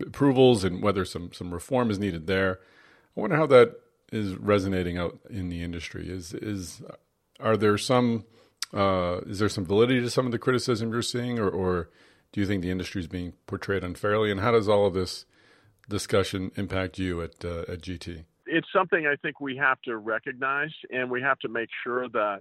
approvals 0.00 0.64
and 0.64 0.82
whether 0.82 1.04
some 1.04 1.32
some 1.32 1.52
reform 1.52 1.90
is 1.90 1.98
needed 1.98 2.26
there. 2.26 2.60
I 3.16 3.20
wonder 3.20 3.36
how 3.36 3.46
that 3.46 3.76
is 4.12 4.34
resonating 4.34 4.98
out 4.98 5.18
in 5.30 5.48
the 5.48 5.62
industry. 5.62 6.08
Is 6.08 6.34
is 6.34 6.82
are 7.38 7.56
there 7.56 7.78
some 7.78 8.24
uh, 8.74 9.20
is 9.26 9.38
there 9.38 9.48
some 9.48 9.64
validity 9.64 10.00
to 10.00 10.10
some 10.10 10.26
of 10.26 10.32
the 10.32 10.38
criticism 10.38 10.90
you're 10.90 11.02
seeing, 11.02 11.38
or, 11.38 11.48
or 11.48 11.90
do 12.32 12.40
you 12.40 12.46
think 12.46 12.62
the 12.62 12.70
industry 12.70 13.00
is 13.00 13.06
being 13.06 13.32
portrayed 13.46 13.84
unfairly? 13.84 14.30
And 14.30 14.40
how 14.40 14.50
does 14.50 14.68
all 14.68 14.86
of 14.86 14.94
this 14.94 15.24
discussion 15.88 16.50
impact 16.56 16.98
you 16.98 17.22
at 17.22 17.44
uh, 17.44 17.64
at 17.68 17.80
GT? 17.80 18.24
It's 18.46 18.68
something 18.72 19.06
I 19.06 19.16
think 19.16 19.40
we 19.40 19.56
have 19.56 19.80
to 19.82 19.96
recognize, 19.96 20.72
and 20.90 21.10
we 21.10 21.20
have 21.22 21.38
to 21.40 21.48
make 21.48 21.68
sure 21.84 22.08
that, 22.10 22.40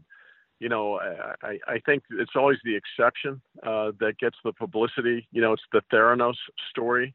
you 0.59 0.69
know, 0.69 0.99
I, 1.41 1.59
I 1.67 1.79
think 1.85 2.03
it's 2.11 2.31
always 2.35 2.57
the 2.63 2.75
exception 2.75 3.41
uh, 3.63 3.91
that 3.99 4.17
gets 4.19 4.37
the 4.43 4.53
publicity. 4.53 5.27
You 5.31 5.41
know, 5.41 5.53
it's 5.53 5.63
the 5.71 5.81
Theranos 5.91 6.35
story 6.69 7.13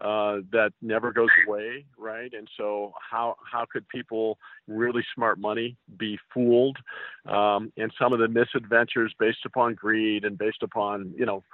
uh, 0.00 0.38
that 0.50 0.72
never 0.80 1.12
goes 1.12 1.28
away, 1.46 1.84
right? 1.98 2.32
And 2.32 2.48
so, 2.56 2.92
how 3.10 3.36
how 3.50 3.66
could 3.70 3.86
people 3.88 4.38
really 4.66 5.04
smart 5.14 5.38
money 5.38 5.76
be 5.98 6.18
fooled? 6.32 6.78
Um, 7.26 7.72
and 7.76 7.92
some 8.00 8.12
of 8.12 8.18
the 8.18 8.28
misadventures 8.28 9.14
based 9.18 9.44
upon 9.44 9.74
greed 9.74 10.24
and 10.24 10.36
based 10.38 10.62
upon, 10.62 11.12
you 11.16 11.26
know, 11.26 11.44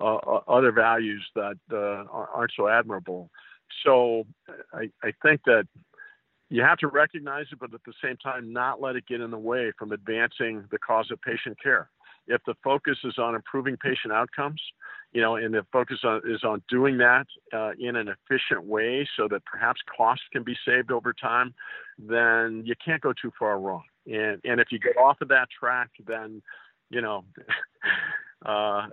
uh, 0.00 0.16
other 0.48 0.72
values 0.72 1.24
that 1.34 1.58
uh, 1.70 2.04
aren't 2.10 2.52
so 2.56 2.68
admirable. 2.68 3.30
So 3.84 4.24
I, 4.72 4.90
I 5.02 5.12
think 5.22 5.42
that 5.44 5.68
you 6.50 6.62
have 6.62 6.78
to 6.78 6.88
recognize 6.88 7.46
it, 7.52 7.58
but 7.60 7.72
at 7.72 7.80
the 7.86 7.92
same 8.02 8.16
time, 8.16 8.52
not 8.52 8.80
let 8.80 8.96
it 8.96 9.06
get 9.06 9.20
in 9.20 9.30
the 9.30 9.38
way 9.38 9.72
from 9.78 9.92
advancing 9.92 10.64
the 10.70 10.78
cause 10.78 11.10
of 11.10 11.22
patient 11.22 11.56
care. 11.62 11.88
If 12.26 12.42
the 12.44 12.54
focus 12.62 12.98
is 13.04 13.18
on 13.18 13.34
improving 13.34 13.76
patient 13.76 14.12
outcomes, 14.12 14.60
you 15.12 15.20
know, 15.20 15.36
and 15.36 15.54
the 15.54 15.64
focus 15.72 15.98
on, 16.04 16.20
is 16.24 16.44
on 16.44 16.62
doing 16.68 16.98
that 16.98 17.26
uh, 17.52 17.72
in 17.78 17.96
an 17.96 18.08
efficient 18.08 18.64
way 18.64 19.08
so 19.16 19.26
that 19.28 19.44
perhaps 19.44 19.80
costs 19.96 20.24
can 20.32 20.42
be 20.42 20.56
saved 20.66 20.92
over 20.92 21.12
time, 21.12 21.54
then 21.98 22.62
you 22.64 22.74
can't 22.84 23.00
go 23.00 23.12
too 23.12 23.32
far 23.38 23.58
wrong. 23.58 23.82
And 24.06 24.40
and 24.44 24.60
if 24.60 24.68
you 24.70 24.78
get 24.78 24.96
off 24.96 25.20
of 25.20 25.28
that 25.28 25.48
track, 25.50 25.90
then 26.06 26.42
you 26.90 27.00
know, 27.00 27.24
uh, 28.46 28.86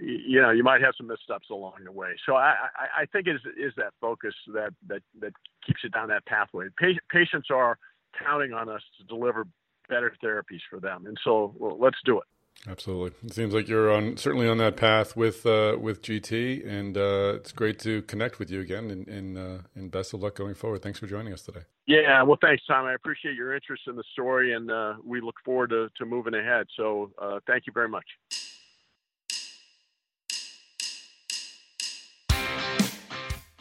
you 0.00 0.40
know, 0.40 0.50
you 0.50 0.62
might 0.62 0.80
have 0.80 0.94
some 0.96 1.08
missteps 1.08 1.50
along 1.50 1.74
the 1.84 1.90
way. 1.90 2.14
So 2.26 2.36
I, 2.36 2.54
I, 2.76 3.02
I 3.02 3.06
think 3.06 3.26
is 3.26 3.40
is 3.58 3.72
that 3.76 3.92
focus 4.00 4.34
that 4.52 4.72
that 4.86 5.02
that 5.20 5.32
keeps 5.66 5.80
you 5.82 5.90
down 5.90 6.08
that 6.08 6.24
pathway. 6.26 6.66
Pa- 6.78 7.00
patients 7.10 7.48
are 7.50 7.78
counting 8.22 8.52
on 8.52 8.68
us 8.68 8.82
to 8.98 9.04
deliver 9.06 9.46
better 9.88 10.14
therapies 10.22 10.60
for 10.70 10.78
them, 10.78 11.06
and 11.06 11.18
so 11.24 11.54
well, 11.58 11.76
let's 11.78 11.98
do 12.04 12.18
it. 12.18 12.24
Absolutely, 12.68 13.10
it 13.26 13.34
seems 13.34 13.52
like 13.52 13.66
you're 13.66 13.92
on 13.92 14.16
certainly 14.16 14.46
on 14.46 14.58
that 14.58 14.76
path 14.76 15.16
with 15.16 15.44
uh, 15.44 15.76
with 15.78 16.00
GT, 16.00 16.64
and 16.64 16.96
uh, 16.96 17.34
it's 17.34 17.50
great 17.50 17.80
to 17.80 18.02
connect 18.02 18.38
with 18.38 18.48
you 18.48 18.60
again. 18.60 18.92
And 18.92 19.08
and, 19.08 19.36
uh, 19.36 19.58
and 19.74 19.90
best 19.90 20.14
of 20.14 20.22
luck 20.22 20.36
going 20.36 20.54
forward. 20.54 20.82
Thanks 20.82 21.00
for 21.00 21.08
joining 21.08 21.32
us 21.32 21.42
today. 21.42 21.62
Yeah, 21.86 22.22
well, 22.22 22.38
thanks, 22.40 22.62
Tom. 22.66 22.86
I 22.86 22.94
appreciate 22.94 23.34
your 23.34 23.54
interest 23.54 23.82
in 23.88 23.96
the 23.96 24.04
story, 24.12 24.54
and 24.54 24.70
uh, 24.70 24.94
we 25.04 25.20
look 25.20 25.34
forward 25.44 25.70
to, 25.70 25.90
to 25.98 26.06
moving 26.06 26.34
ahead. 26.34 26.66
So, 26.76 27.10
uh, 27.20 27.40
thank 27.46 27.66
you 27.66 27.72
very 27.74 27.90
much. 27.90 28.06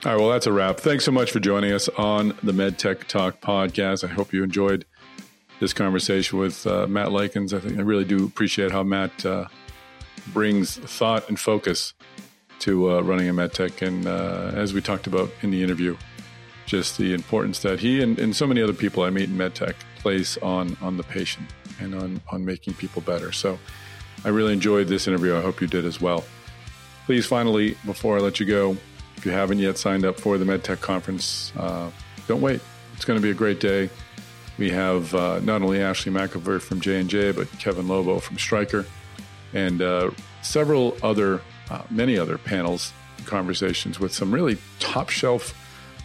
All 0.05 0.11
right, 0.11 0.19
well, 0.19 0.31
that's 0.31 0.47
a 0.47 0.51
wrap. 0.51 0.81
Thanks 0.81 1.05
so 1.05 1.13
much 1.13 1.31
for 1.31 1.39
joining 1.39 1.71
us 1.71 1.87
on 1.87 2.37
the 2.43 2.51
MedTech 2.51 3.05
Talk 3.05 3.39
podcast. 3.39 4.03
I 4.03 4.11
hope 4.11 4.33
you 4.33 4.43
enjoyed 4.43 4.83
this 5.61 5.71
conversation 5.71 6.39
with 6.39 6.67
uh, 6.67 6.87
Matt 6.87 7.13
Likens. 7.13 7.53
I 7.53 7.61
think 7.61 7.77
I 7.77 7.83
really 7.83 8.03
do 8.03 8.25
appreciate 8.25 8.73
how 8.73 8.83
Matt 8.83 9.25
uh, 9.25 9.45
brings 10.33 10.75
thought 10.75 11.29
and 11.29 11.39
focus 11.39 11.93
to 12.59 12.91
uh, 12.91 12.99
running 12.99 13.29
a 13.29 13.33
medtech, 13.33 13.81
and 13.81 14.05
uh, 14.05 14.51
as 14.53 14.73
we 14.73 14.81
talked 14.81 15.07
about 15.07 15.31
in 15.41 15.51
the 15.51 15.63
interview, 15.63 15.95
just 16.65 16.97
the 16.97 17.13
importance 17.13 17.59
that 17.59 17.79
he 17.79 18.03
and, 18.03 18.19
and 18.19 18.35
so 18.35 18.45
many 18.45 18.61
other 18.61 18.73
people 18.73 19.03
I 19.03 19.09
meet 19.09 19.29
in 19.29 19.37
medtech 19.37 19.75
place 19.99 20.35
on 20.39 20.75
on 20.81 20.97
the 20.97 21.03
patient 21.03 21.49
and 21.79 21.95
on 21.95 22.19
on 22.29 22.43
making 22.43 22.73
people 22.73 23.01
better. 23.03 23.31
So, 23.31 23.57
I 24.25 24.29
really 24.29 24.51
enjoyed 24.51 24.89
this 24.89 25.07
interview. 25.07 25.37
I 25.37 25.41
hope 25.41 25.61
you 25.61 25.67
did 25.67 25.85
as 25.85 26.01
well. 26.01 26.25
Please, 27.05 27.25
finally, 27.25 27.77
before 27.85 28.17
I 28.17 28.19
let 28.19 28.41
you 28.41 28.45
go 28.45 28.75
if 29.23 29.27
you 29.27 29.31
haven't 29.31 29.59
yet 29.59 29.77
signed 29.77 30.03
up 30.03 30.19
for 30.19 30.37
the 30.37 30.43
MedTech 30.43 30.81
conference, 30.81 31.53
uh, 31.55 31.89
don't 32.27 32.41
wait. 32.41 32.59
It's 32.93 33.05
going 33.05 33.17
to 33.17 33.23
be 33.23 33.31
a 33.31 33.33
great 33.33 33.61
day. 33.61 33.89
We 34.57 34.69
have 34.71 35.15
uh, 35.15 35.39
not 35.39 35.61
only 35.61 35.81
Ashley 35.81 36.11
McEvoy 36.11 36.61
from 36.61 36.81
J&J, 36.81 37.31
but 37.31 37.49
Kevin 37.57 37.87
Lobo 37.87 38.19
from 38.19 38.37
Stryker, 38.37 38.85
and 39.53 39.81
uh, 39.81 40.11
several 40.41 40.97
other, 41.01 41.39
uh, 41.71 41.83
many 41.89 42.17
other 42.17 42.37
panels 42.37 42.91
conversations 43.23 43.97
with 43.97 44.13
some 44.13 44.33
really 44.33 44.57
top 44.79 45.07
shelf 45.07 45.53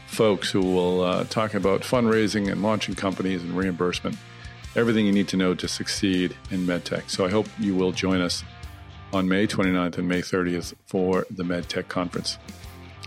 folks 0.07 0.53
who 0.53 0.61
will 0.61 1.01
uh, 1.01 1.25
talk 1.25 1.55
about 1.55 1.81
fundraising 1.81 2.49
and 2.49 2.63
launching 2.63 2.95
companies 2.95 3.43
and 3.43 3.57
reimbursement, 3.57 4.17
everything 4.77 5.07
you 5.07 5.13
need 5.13 5.27
to 5.27 5.37
know 5.37 5.57
to 5.57 5.67
succeed 5.67 6.37
in 6.53 6.61
medtech. 6.61 7.11
So 7.11 7.27
I 7.27 7.31
hope 7.31 7.49
you 7.59 7.75
will 7.75 7.91
join 7.91 8.21
us 8.21 8.45
on 9.13 9.27
May 9.27 9.49
29th 9.49 9.99
and 9.99 10.07
May 10.07 10.21
30th 10.21 10.75
for 10.87 11.27
the 11.33 11.43
MedTech 11.43 11.89
conference. 11.89 12.39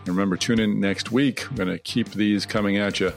And 0.06 0.16
remember, 0.16 0.36
tune 0.36 0.60
in 0.60 0.80
next 0.80 1.12
week. 1.12 1.46
We're 1.52 1.58
going 1.58 1.70
to 1.70 1.80
keep 1.80 2.12
these 2.12 2.46
coming 2.46 2.78
at 2.78 3.00
you 3.00 3.14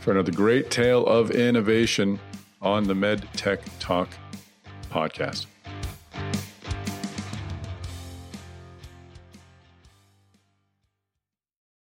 for 0.00 0.12
another 0.12 0.32
great 0.32 0.70
tale 0.70 1.06
of 1.06 1.30
innovation 1.30 2.18
on 2.60 2.84
the 2.84 2.94
Med 2.94 3.26
Tech 3.34 3.60
Talk 3.78 4.08
podcast. 4.90 5.46